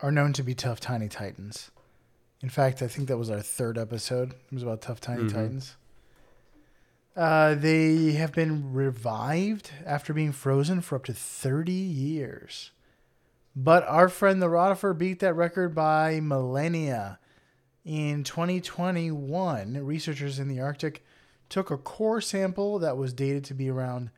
are 0.00 0.12
known 0.12 0.32
to 0.34 0.42
be 0.42 0.54
tough, 0.54 0.80
tiny 0.80 1.08
titans. 1.08 1.70
In 2.42 2.50
fact, 2.50 2.82
I 2.82 2.88
think 2.88 3.08
that 3.08 3.16
was 3.16 3.30
our 3.30 3.40
third 3.40 3.78
episode. 3.78 4.32
It 4.32 4.52
was 4.52 4.62
about 4.62 4.82
tough, 4.82 5.00
tiny 5.00 5.22
Mhm. 5.24 5.32
titans. 5.32 5.76
Uh, 7.16 7.54
they 7.54 8.12
have 8.12 8.32
been 8.32 8.72
revived 8.74 9.70
after 9.86 10.12
being 10.12 10.32
frozen 10.32 10.80
for 10.80 10.96
up 10.96 11.04
to 11.04 11.14
30 11.14 11.72
years. 11.72 12.70
But 13.56 13.84
our 13.86 14.08
friend 14.08 14.42
the 14.42 14.48
Rotifer 14.48 14.96
beat 14.98 15.20
that 15.20 15.34
record 15.34 15.74
by 15.74 16.20
millennia. 16.20 17.18
In 17.84 18.24
2021, 18.24 19.78
researchers 19.84 20.38
in 20.38 20.48
the 20.48 20.60
Arctic 20.60 21.04
took 21.48 21.70
a 21.70 21.76
core 21.76 22.20
sample 22.20 22.78
that 22.78 22.96
was 22.96 23.12
dated 23.12 23.44
to 23.44 23.54
be 23.54 23.70
around 23.70 24.10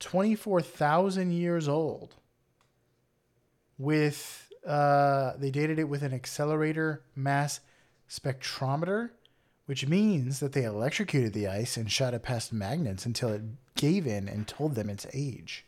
24,000 0.00 1.32
years 1.32 1.68
old. 1.68 2.14
With 3.78 4.50
uh, 4.66 5.32
they 5.36 5.50
dated 5.50 5.78
it 5.78 5.88
with 5.88 6.02
an 6.02 6.14
accelerator 6.14 7.02
mass 7.14 7.60
spectrometer, 8.08 9.10
which 9.66 9.86
means 9.86 10.40
that 10.40 10.52
they 10.52 10.64
electrocuted 10.64 11.32
the 11.32 11.48
ice 11.48 11.76
and 11.76 11.90
shot 11.90 12.14
it 12.14 12.22
past 12.22 12.52
magnets 12.52 13.04
until 13.04 13.30
it 13.30 13.42
gave 13.74 14.06
in 14.06 14.28
and 14.28 14.46
told 14.46 14.74
them 14.74 14.88
its 14.88 15.06
age. 15.12 15.66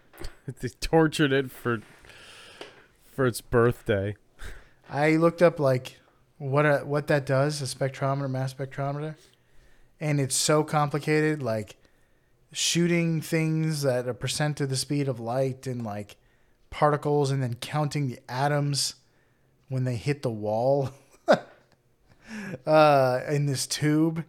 they 0.60 0.68
tortured 0.68 1.32
it 1.32 1.50
for 1.50 1.80
for 3.06 3.26
its 3.26 3.40
birthday. 3.40 4.14
I 4.88 5.16
looked 5.16 5.42
up 5.42 5.58
like 5.58 5.98
what 6.38 6.64
a, 6.64 6.78
what 6.78 7.08
that 7.08 7.26
does, 7.26 7.60
a 7.60 7.64
spectrometer, 7.64 8.30
mass 8.30 8.54
spectrometer, 8.54 9.16
and 10.00 10.20
it's 10.20 10.36
so 10.36 10.64
complicated. 10.64 11.42
Like 11.42 11.76
shooting 12.52 13.20
things 13.20 13.84
at 13.84 14.08
a 14.08 14.14
percent 14.14 14.60
of 14.60 14.70
the 14.70 14.76
speed 14.76 15.08
of 15.08 15.20
light 15.20 15.66
and 15.66 15.84
like 15.84 16.16
particles, 16.70 17.30
and 17.30 17.42
then 17.42 17.54
counting 17.54 18.08
the 18.08 18.18
atoms 18.28 18.94
when 19.68 19.84
they 19.84 19.96
hit 19.96 20.22
the 20.22 20.30
wall 20.30 20.90
uh, 22.66 23.20
in 23.28 23.46
this 23.46 23.66
tube, 23.66 24.24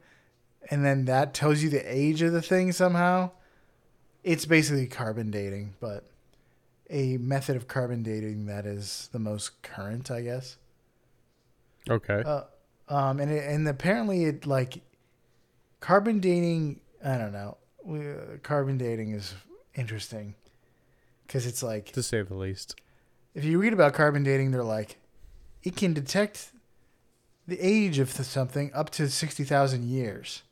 and 0.69 0.83
then 0.85 1.05
that 1.05 1.33
tells 1.33 1.61
you 1.61 1.69
the 1.69 1.83
age 1.85 2.21
of 2.21 2.31
the 2.31 2.41
thing 2.41 2.71
somehow. 2.71 3.31
It's 4.23 4.45
basically 4.45 4.87
carbon 4.87 5.31
dating, 5.31 5.75
but 5.79 6.05
a 6.89 7.17
method 7.17 7.55
of 7.55 7.67
carbon 7.67 8.03
dating 8.03 8.47
that 8.47 8.65
is 8.65 9.09
the 9.11 9.19
most 9.19 9.61
current, 9.61 10.11
I 10.11 10.21
guess. 10.21 10.57
Okay. 11.89 12.23
Uh, 12.25 12.43
um, 12.89 13.19
and 13.19 13.31
it, 13.31 13.47
and 13.47 13.67
apparently 13.67 14.25
it 14.25 14.45
like 14.45 14.81
carbon 15.79 16.19
dating. 16.19 16.81
I 17.03 17.17
don't 17.17 17.31
know. 17.31 17.57
We, 17.83 18.09
uh, 18.11 18.37
carbon 18.43 18.77
dating 18.77 19.11
is 19.11 19.33
interesting 19.75 20.35
because 21.25 21.45
it's 21.45 21.63
like 21.63 21.91
to 21.93 22.03
say 22.03 22.21
the 22.21 22.35
least. 22.35 22.75
if 23.33 23.43
you 23.45 23.59
read 23.59 23.73
about 23.73 23.93
carbon 23.93 24.23
dating, 24.23 24.51
they're 24.51 24.63
like 24.63 24.97
it 25.63 25.75
can 25.75 25.93
detect 25.93 26.51
the 27.47 27.57
age 27.59 27.99
of 27.99 28.09
something 28.09 28.71
up 28.73 28.89
to 28.91 29.09
sixty 29.09 29.43
thousand 29.43 29.83
years. 29.83 30.43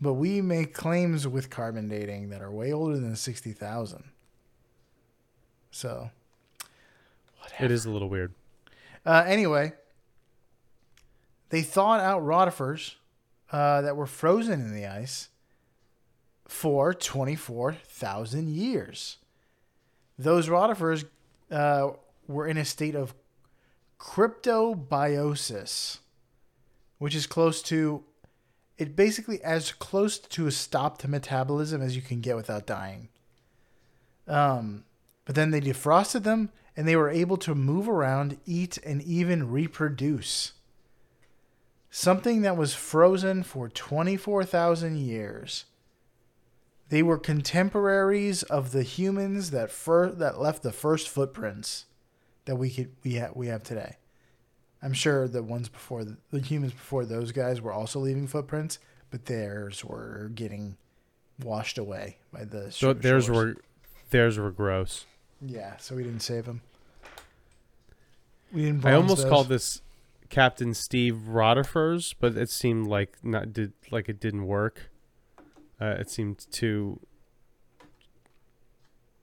But 0.00 0.12
we 0.14 0.40
make 0.40 0.74
claims 0.74 1.26
with 1.26 1.50
carbon 1.50 1.88
dating 1.88 2.28
that 2.30 2.40
are 2.40 2.52
way 2.52 2.72
older 2.72 2.98
than 2.98 3.16
sixty 3.16 3.52
thousand. 3.52 4.04
So, 5.70 6.10
It 7.58 7.70
is 7.70 7.84
a 7.84 7.90
little 7.90 8.08
weird. 8.08 8.32
Uh, 9.04 9.24
anyway, 9.26 9.72
they 11.50 11.62
thawed 11.62 12.00
out 12.00 12.22
rotifers 12.22 12.94
uh, 13.50 13.80
that 13.80 13.96
were 13.96 14.06
frozen 14.06 14.60
in 14.60 14.74
the 14.74 14.86
ice 14.86 15.28
for 16.46 16.94
24,000 16.94 18.48
years. 18.48 19.16
Those 20.18 20.48
rotifers 20.48 21.04
uh, 21.50 21.90
were 22.26 22.46
in 22.46 22.56
a 22.56 22.64
state 22.64 22.94
of 22.94 23.14
cryptobiosis, 23.98 25.98
which 26.98 27.14
is 27.14 27.26
close 27.26 27.62
to 27.62 28.04
it 28.78 28.94
basically 28.94 29.42
as 29.42 29.72
close 29.72 30.18
to 30.18 30.46
a 30.46 30.52
stop 30.52 30.98
to 30.98 31.08
metabolism 31.08 31.82
as 31.82 31.96
you 31.96 32.02
can 32.02 32.20
get 32.20 32.36
without 32.36 32.66
dying. 32.66 33.08
Um, 34.28 34.84
but 35.24 35.34
then 35.34 35.50
they 35.50 35.60
defrosted 35.60 36.22
them 36.22 36.50
and 36.76 36.86
they 36.86 36.94
were 36.94 37.10
able 37.10 37.36
to 37.38 37.56
move 37.56 37.88
around, 37.88 38.38
eat, 38.46 38.78
and 38.78 39.02
even 39.02 39.50
reproduce. 39.50 40.52
Something 41.90 42.42
that 42.42 42.56
was 42.56 42.74
frozen 42.74 43.42
for 43.42 43.68
24,000 43.68 44.98
years. 44.98 45.64
They 46.90 47.02
were 47.02 47.18
contemporaries 47.18 48.42
of 48.44 48.72
the 48.72 48.82
humans 48.82 49.50
that 49.50 49.70
fir- 49.70 50.10
that 50.12 50.40
left 50.40 50.62
the 50.62 50.72
first 50.72 51.08
footprints 51.08 51.84
that 52.46 52.56
we 52.56 52.70
could 52.70 52.90
we 53.04 53.14
have 53.14 53.36
we 53.36 53.48
have 53.48 53.62
today. 53.62 53.96
I'm 54.82 54.92
sure 54.94 55.28
the 55.28 55.42
ones 55.42 55.68
before 55.68 56.04
the, 56.04 56.16
the 56.30 56.40
humans 56.40 56.72
before 56.72 57.04
those 57.04 57.32
guys 57.32 57.60
were 57.60 57.72
also 57.72 57.98
leaving 58.00 58.26
footprints, 58.26 58.78
but 59.10 59.26
theirs 59.26 59.84
were 59.84 60.30
getting 60.34 60.76
washed 61.42 61.76
away 61.78 62.18
by 62.32 62.44
the 62.44 62.70
So 62.72 62.92
theirs 62.94 63.26
shores. 63.26 63.36
were 63.56 63.56
theirs 64.10 64.38
were 64.38 64.50
gross. 64.50 65.04
Yeah, 65.42 65.76
so 65.76 65.94
we 65.94 66.04
didn't 66.04 66.20
save 66.20 66.46
him. 66.46 66.62
We 68.52 68.62
didn't. 68.64 68.84
I 68.86 68.92
almost 68.94 69.22
those. 69.22 69.30
called 69.30 69.48
this 69.48 69.82
Captain 70.28 70.74
Steve 70.74 71.22
Rotifers, 71.28 72.14
but 72.18 72.36
it 72.36 72.50
seemed 72.50 72.86
like 72.86 73.16
not 73.22 73.52
did 73.52 73.72
like 73.90 74.08
it 74.08 74.20
didn't 74.20 74.46
work. 74.46 74.90
Uh, 75.80 75.96
it 75.98 76.10
seemed 76.10 76.46
too 76.50 77.00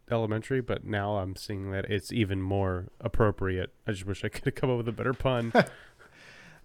elementary, 0.09 0.61
but 0.61 0.85
now 0.85 1.17
I'm 1.17 1.35
seeing 1.35 1.71
that 1.71 1.85
it's 1.85 2.11
even 2.11 2.41
more 2.41 2.87
appropriate. 2.99 3.73
I 3.87 3.91
just 3.91 4.05
wish 4.05 4.23
I 4.23 4.29
could 4.29 4.45
have 4.45 4.55
come 4.55 4.69
up 4.69 4.77
with 4.77 4.87
a 4.87 4.93
better 4.93 5.13
pun. 5.13 5.51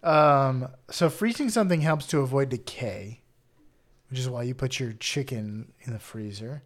Um, 0.02 0.68
so 0.90 1.10
freezing 1.10 1.50
something 1.50 1.82
helps 1.82 2.06
to 2.06 2.20
avoid 2.20 2.48
decay, 2.48 3.20
which 4.08 4.18
is 4.18 4.28
why 4.28 4.44
you 4.44 4.54
put 4.54 4.80
your 4.80 4.92
chicken 4.92 5.72
in 5.82 5.92
the 5.92 5.98
freezer. 5.98 6.62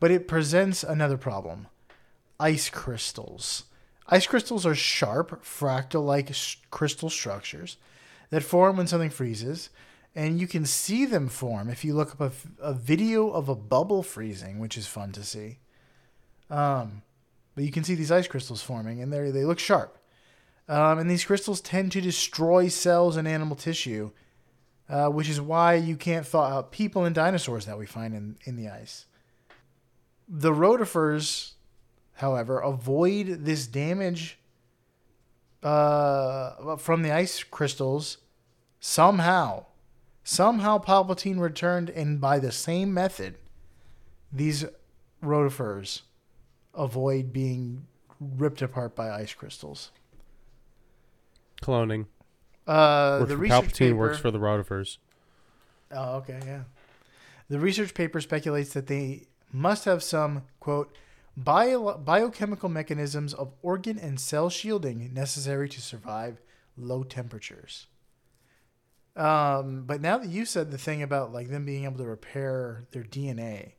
But 0.00 0.10
it 0.10 0.28
presents 0.28 0.82
another 0.82 1.16
problem: 1.16 1.68
ice 2.40 2.68
crystals. 2.68 3.64
Ice 4.08 4.26
crystals 4.26 4.64
are 4.64 4.74
sharp, 4.74 5.44
fractal-like 5.44 6.32
sh- 6.32 6.56
crystal 6.70 7.10
structures 7.10 7.76
that 8.30 8.42
form 8.42 8.76
when 8.76 8.86
something 8.86 9.10
freezes, 9.10 9.70
and 10.14 10.40
you 10.40 10.46
can 10.46 10.64
see 10.64 11.04
them 11.04 11.28
form 11.28 11.68
if 11.68 11.84
you 11.84 11.94
look 11.94 12.12
up 12.12 12.20
a, 12.20 12.24
f- 12.26 12.46
a 12.60 12.72
video 12.72 13.30
of 13.30 13.48
a 13.48 13.54
bubble 13.54 14.02
freezing, 14.02 14.58
which 14.58 14.78
is 14.78 14.86
fun 14.86 15.12
to 15.12 15.24
see. 15.24 15.58
Um, 16.50 17.02
but 17.54 17.64
you 17.64 17.72
can 17.72 17.84
see 17.84 17.94
these 17.94 18.12
ice 18.12 18.28
crystals 18.28 18.62
forming, 18.62 19.02
and 19.02 19.12
they 19.12 19.30
they 19.30 19.44
look 19.44 19.58
sharp. 19.58 19.98
Um, 20.68 20.98
and 20.98 21.10
these 21.10 21.24
crystals 21.24 21.60
tend 21.60 21.92
to 21.92 22.00
destroy 22.00 22.68
cells 22.68 23.16
and 23.16 23.26
animal 23.26 23.56
tissue, 23.56 24.10
uh, 24.88 25.08
which 25.08 25.28
is 25.28 25.40
why 25.40 25.74
you 25.74 25.96
can't 25.96 26.26
thaw 26.26 26.46
out 26.46 26.72
people 26.72 27.04
and 27.04 27.14
dinosaurs 27.14 27.66
that 27.66 27.78
we 27.78 27.86
find 27.86 28.14
in, 28.14 28.36
in 28.44 28.56
the 28.56 28.68
ice. 28.68 29.06
The 30.28 30.52
rotifers, 30.52 31.52
however, 32.16 32.58
avoid 32.58 33.44
this 33.44 33.66
damage 33.66 34.38
uh, 35.62 36.76
from 36.76 37.02
the 37.02 37.12
ice 37.12 37.42
crystals 37.42 38.18
somehow. 38.80 39.66
Somehow 40.24 40.78
Palpatine 40.78 41.38
returned, 41.38 41.88
and 41.88 42.20
by 42.20 42.38
the 42.38 42.50
same 42.50 42.92
method, 42.92 43.36
these 44.32 44.64
rotifers 45.22 46.02
avoid 46.74 47.32
being 47.32 47.86
ripped 48.20 48.60
apart 48.60 48.96
by 48.96 49.10
ice 49.10 49.32
crystals. 49.34 49.92
Cloning. 51.62 52.06
Uh, 52.66 53.18
Works 53.20 53.28
the 53.30 53.36
research 53.36 53.64
Palpatine 53.64 53.78
paper, 53.78 53.96
works 53.96 54.18
for 54.18 54.30
the 54.30 54.38
Rotifers. 54.38 54.98
Oh, 55.92 56.16
okay, 56.16 56.40
yeah. 56.44 56.62
The 57.48 57.60
research 57.60 57.94
paper 57.94 58.20
speculates 58.20 58.72
that 58.72 58.88
they 58.88 59.26
must 59.52 59.84
have 59.84 60.02
some 60.02 60.42
quote 60.58 60.96
bio, 61.36 61.98
biochemical 61.98 62.68
mechanisms 62.68 63.34
of 63.34 63.52
organ 63.62 63.98
and 63.98 64.18
cell 64.18 64.48
shielding 64.48 65.12
necessary 65.12 65.68
to 65.68 65.80
survive 65.80 66.40
low 66.76 67.02
temperatures. 67.02 67.86
Um, 69.14 69.84
but 69.86 70.00
now 70.00 70.18
that 70.18 70.28
you 70.28 70.44
said 70.44 70.70
the 70.70 70.78
thing 70.78 71.02
about 71.02 71.32
like 71.32 71.48
them 71.48 71.64
being 71.64 71.84
able 71.84 71.98
to 71.98 72.04
repair 72.04 72.84
their 72.92 73.04
DNA, 73.04 73.72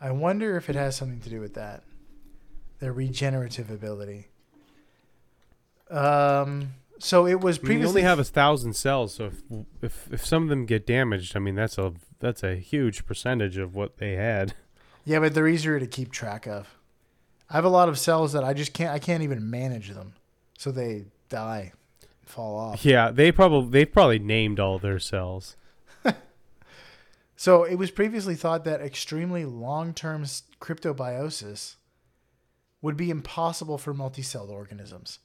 I 0.00 0.10
wonder 0.10 0.56
if 0.56 0.68
it 0.68 0.76
has 0.76 0.96
something 0.96 1.20
to 1.20 1.30
do 1.30 1.40
with 1.40 1.54
that, 1.54 1.84
their 2.80 2.92
regenerative 2.92 3.70
ability. 3.70 4.28
Um, 5.88 6.74
so 6.98 7.26
it 7.26 7.40
was 7.40 7.58
I 7.58 7.60
mean, 7.60 7.66
previously 7.66 7.82
you 7.82 7.88
only 7.88 8.02
have 8.02 8.18
a 8.18 8.24
thousand 8.24 8.74
cells, 8.74 9.14
so 9.14 9.26
if, 9.26 9.42
if 9.82 10.08
if 10.12 10.26
some 10.26 10.44
of 10.44 10.48
them 10.48 10.66
get 10.66 10.86
damaged, 10.86 11.36
I 11.36 11.38
mean 11.38 11.54
that's 11.54 11.78
a 11.78 11.92
that's 12.18 12.42
a 12.42 12.56
huge 12.56 13.06
percentage 13.06 13.56
of 13.56 13.74
what 13.74 13.98
they 13.98 14.14
had. 14.14 14.54
Yeah, 15.04 15.20
but 15.20 15.34
they're 15.34 15.48
easier 15.48 15.78
to 15.78 15.86
keep 15.86 16.12
track 16.12 16.46
of. 16.46 16.74
I 17.50 17.54
have 17.54 17.64
a 17.64 17.70
lot 17.70 17.88
of 17.88 17.98
cells 17.98 18.32
that 18.32 18.44
I 18.44 18.54
just 18.54 18.72
can't 18.72 18.92
I 18.92 18.98
can't 18.98 19.22
even 19.22 19.50
manage 19.50 19.90
them. 19.90 20.14
So 20.58 20.70
they 20.72 21.04
die, 21.28 21.72
fall 22.24 22.58
off. 22.58 22.84
Yeah, 22.84 23.10
they 23.10 23.32
probably 23.32 23.70
they've 23.70 23.92
probably 23.92 24.18
named 24.18 24.58
all 24.58 24.78
their 24.78 24.98
cells. 24.98 25.56
So 27.36 27.64
it 27.64 27.74
was 27.74 27.90
previously 27.90 28.36
thought 28.36 28.64
that 28.64 28.80
extremely 28.80 29.44
long-term 29.44 30.24
cryptobiosis 30.60 31.76
would 32.80 32.96
be 32.96 33.10
impossible 33.10 33.76
for 33.76 33.92
multicelled 33.92 34.50
organisms. 34.50 35.18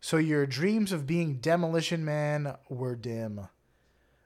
So 0.00 0.16
your 0.16 0.46
dreams 0.46 0.92
of 0.92 1.06
being 1.06 1.36
demolition 1.36 2.04
man 2.04 2.56
were 2.68 2.96
dim. 2.96 3.48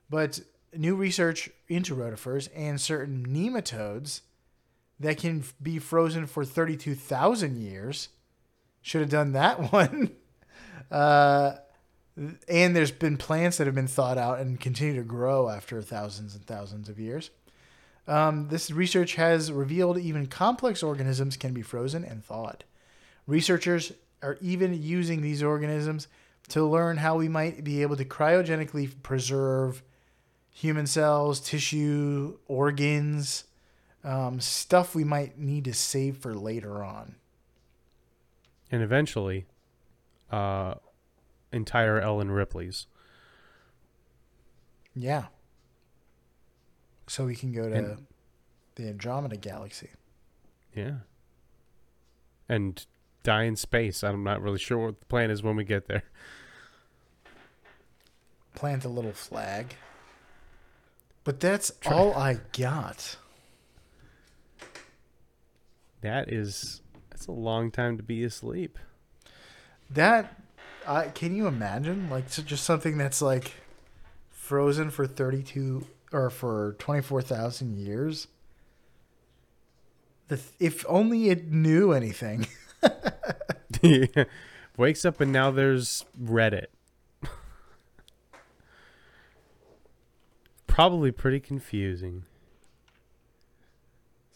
But 0.08 0.40
new 0.74 0.94
research 0.94 1.50
into 1.68 1.96
rotifers 1.96 2.48
and 2.54 2.80
certain 2.80 3.26
nematodes 3.26 4.20
that 5.00 5.18
can 5.18 5.44
be 5.62 5.78
frozen 5.78 6.26
for 6.26 6.44
32,000 6.44 7.56
years 7.56 8.08
should 8.82 9.00
have 9.00 9.10
done 9.10 9.32
that 9.32 9.72
one. 9.72 10.12
Uh, 10.90 11.56
and 12.48 12.74
there's 12.74 12.92
been 12.92 13.16
plants 13.16 13.58
that 13.58 13.66
have 13.66 13.74
been 13.74 13.86
thought 13.86 14.16
out 14.16 14.38
and 14.38 14.58
continue 14.58 14.96
to 14.96 15.02
grow 15.02 15.48
after 15.48 15.82
thousands 15.82 16.34
and 16.34 16.46
thousands 16.46 16.88
of 16.88 16.98
years. 16.98 17.30
Um, 18.08 18.48
this 18.48 18.70
research 18.70 19.16
has 19.16 19.50
revealed 19.50 19.98
even 19.98 20.26
complex 20.26 20.82
organisms 20.82 21.36
can 21.36 21.52
be 21.52 21.62
frozen 21.62 22.04
and 22.04 22.24
thawed. 22.24 22.64
Researchers 23.26 23.92
are 24.22 24.38
even 24.40 24.80
using 24.80 25.20
these 25.20 25.42
organisms 25.42 26.06
to 26.48 26.64
learn 26.64 26.98
how 26.98 27.16
we 27.16 27.28
might 27.28 27.64
be 27.64 27.82
able 27.82 27.96
to 27.96 28.04
cryogenically 28.04 28.90
preserve 29.02 29.82
human 30.48 30.86
cells, 30.86 31.40
tissue, 31.40 32.38
organs, 32.46 33.44
um, 34.06 34.40
stuff 34.40 34.94
we 34.94 35.04
might 35.04 35.36
need 35.38 35.64
to 35.64 35.74
save 35.74 36.16
for 36.18 36.34
later 36.34 36.82
on. 36.82 37.16
and 38.70 38.82
eventually, 38.82 39.46
uh, 40.30 40.74
entire 41.52 42.00
Ellen 42.00 42.30
Ripley's. 42.30 42.86
Yeah. 44.94 45.26
So 47.06 47.26
we 47.26 47.36
can 47.36 47.52
go 47.52 47.68
to 47.68 47.74
And- 47.76 48.06
the 48.74 48.88
Andromeda 48.88 49.36
Galaxy. 49.36 49.90
Yeah. 50.74 50.98
And 52.48 52.84
die 53.22 53.44
in 53.44 53.54
space. 53.56 54.02
I'm 54.04 54.24
not 54.24 54.40
really 54.42 54.58
sure 54.58 54.78
what 54.86 55.00
the 55.00 55.06
plan 55.06 55.30
is 55.30 55.42
when 55.42 55.54
we 55.56 55.64
get 55.64 55.86
there. 55.86 56.02
Plant 58.54 58.84
a 58.84 58.88
little 58.88 59.12
flag. 59.12 59.74
But 61.24 61.40
that's 61.40 61.70
Try- 61.80 61.92
all 61.94 62.14
I 62.14 62.40
got. 62.58 63.16
That 66.06 66.32
is 66.32 66.82
that's 67.10 67.26
a 67.26 67.32
long 67.32 67.72
time 67.72 67.96
to 67.96 68.02
be 68.04 68.22
asleep. 68.22 68.78
That 69.90 70.40
I 70.86 71.08
can 71.08 71.34
you 71.34 71.48
imagine 71.48 72.08
like 72.08 72.28
so 72.28 72.42
just 72.42 72.62
something 72.62 72.96
that's 72.96 73.20
like 73.20 73.54
frozen 74.30 74.90
for 74.90 75.08
32 75.08 75.84
or 76.12 76.30
for 76.30 76.76
24,000 76.78 77.76
years? 77.76 78.28
The 80.28 80.36
th- 80.36 80.48
if 80.60 80.84
only 80.88 81.28
it 81.30 81.50
knew 81.50 81.90
anything. 81.90 82.46
Wakes 84.76 85.04
up 85.04 85.20
and 85.20 85.32
now 85.32 85.50
there's 85.50 86.04
Reddit. 86.22 86.66
Probably 90.68 91.10
pretty 91.10 91.40
confusing. 91.40 92.22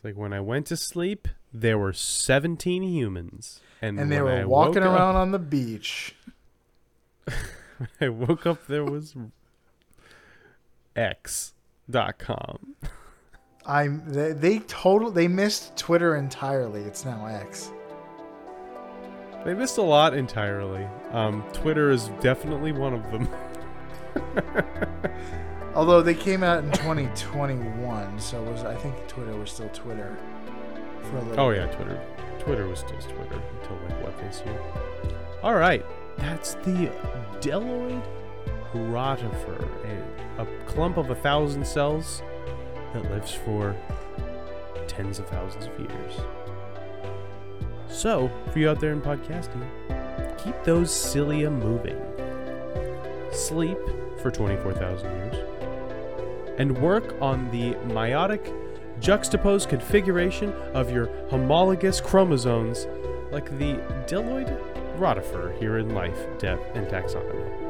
It's 0.01 0.05
like 0.07 0.17
when 0.17 0.33
I 0.33 0.41
went 0.41 0.65
to 0.69 0.79
sleep, 0.79 1.29
there 1.53 1.77
were 1.77 1.93
17 1.93 2.83
humans. 2.83 3.61
And, 3.83 4.01
and 4.01 4.11
they 4.11 4.23
were 4.23 4.31
I 4.31 4.45
walking 4.47 4.83
around 4.83 5.17
on 5.17 5.31
the 5.31 5.39
beach. 5.39 6.15
Up, 7.29 7.35
I 8.01 8.09
woke 8.09 8.47
up, 8.47 8.67
there 8.67 8.83
was 8.83 9.15
X.com. 10.97 12.77
I'm 13.67 14.03
they, 14.11 14.33
they 14.33 14.59
total 14.61 15.11
they 15.11 15.29
missed 15.29 15.77
Twitter 15.77 16.17
entirely. 16.17 16.81
It's 16.81 17.05
now 17.05 17.27
X. 17.27 17.71
They 19.45 19.53
missed 19.53 19.77
a 19.77 19.83
lot 19.83 20.15
entirely. 20.15 20.89
Um, 21.13 21.45
Twitter 21.53 21.91
is 21.91 22.09
definitely 22.21 22.73
one 22.73 22.95
of 22.95 23.03
them. 23.13 23.29
Although 25.74 26.02
they 26.02 26.14
came 26.14 26.42
out 26.42 26.64
in 26.64 26.70
2021, 26.72 28.18
so 28.18 28.42
was 28.42 28.64
I 28.64 28.74
think 28.74 28.94
Twitter 29.06 29.37
was 29.37 29.50
still 29.52 29.68
Twitter 29.68 30.16
for 31.02 31.18
a 31.18 31.22
little. 31.22 31.46
Oh 31.46 31.50
yeah, 31.50 31.66
Twitter. 31.66 32.00
Twitter 32.40 32.66
was 32.66 32.80
still 32.80 32.98
Twitter 32.98 33.40
until 33.61 33.76
like 33.88 34.02
what 34.02 34.18
this 34.18 34.42
year. 34.44 34.61
All 35.42 35.54
right, 35.54 35.85
that's 36.16 36.54
the 36.54 36.90
Bdelloid 37.40 38.02
rotifer, 38.74 39.68
a, 40.38 40.42
a 40.42 40.46
clump 40.66 40.96
of 40.96 41.11
a 41.11 41.14
thousand 41.14 41.66
cells 41.66 42.22
that 42.92 43.11
lives 43.11 43.33
for 43.33 43.76
tens 44.88 45.18
of 45.18 45.28
thousands 45.28 45.66
of 45.66 45.78
years. 45.78 46.14
So, 47.88 48.30
for 48.52 48.59
you 48.59 48.70
out 48.70 48.80
there 48.80 48.92
in 48.92 49.00
podcasting, 49.00 49.66
keep 50.42 50.54
those 50.64 50.92
cilia 50.92 51.50
moving. 51.50 52.00
Sleep 53.33 53.78
for 54.20 54.30
24,000 54.30 55.11
years. 55.11 55.50
And 56.59 56.79
work 56.79 57.17
on 57.21 57.51
the 57.51 57.75
meiotic 57.92 58.55
juxtaposed 59.01 59.69
configuration 59.69 60.53
of 60.75 60.90
your 60.90 61.07
homologous 61.29 62.01
chromosomes 62.01 62.87
like 63.31 63.51
the 63.59 63.75
Bdelloid 64.07 64.98
rotifer 64.98 65.59
here 65.59 65.79
in 65.79 65.94
Life, 65.94 66.27
Death, 66.38 66.61
and 66.75 66.87
Taxonomy. 66.87 67.69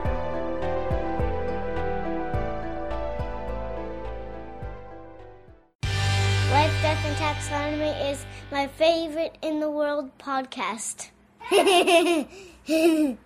hey 11.49 13.17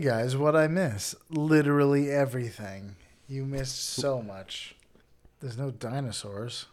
guys, 0.00 0.36
what 0.36 0.56
I 0.56 0.66
miss? 0.66 1.14
Literally 1.30 2.10
everything. 2.10 2.96
You 3.28 3.44
missed 3.44 3.84
so 3.84 4.20
much. 4.20 4.74
There's 5.38 5.56
no 5.56 5.70
dinosaurs. 5.70 6.66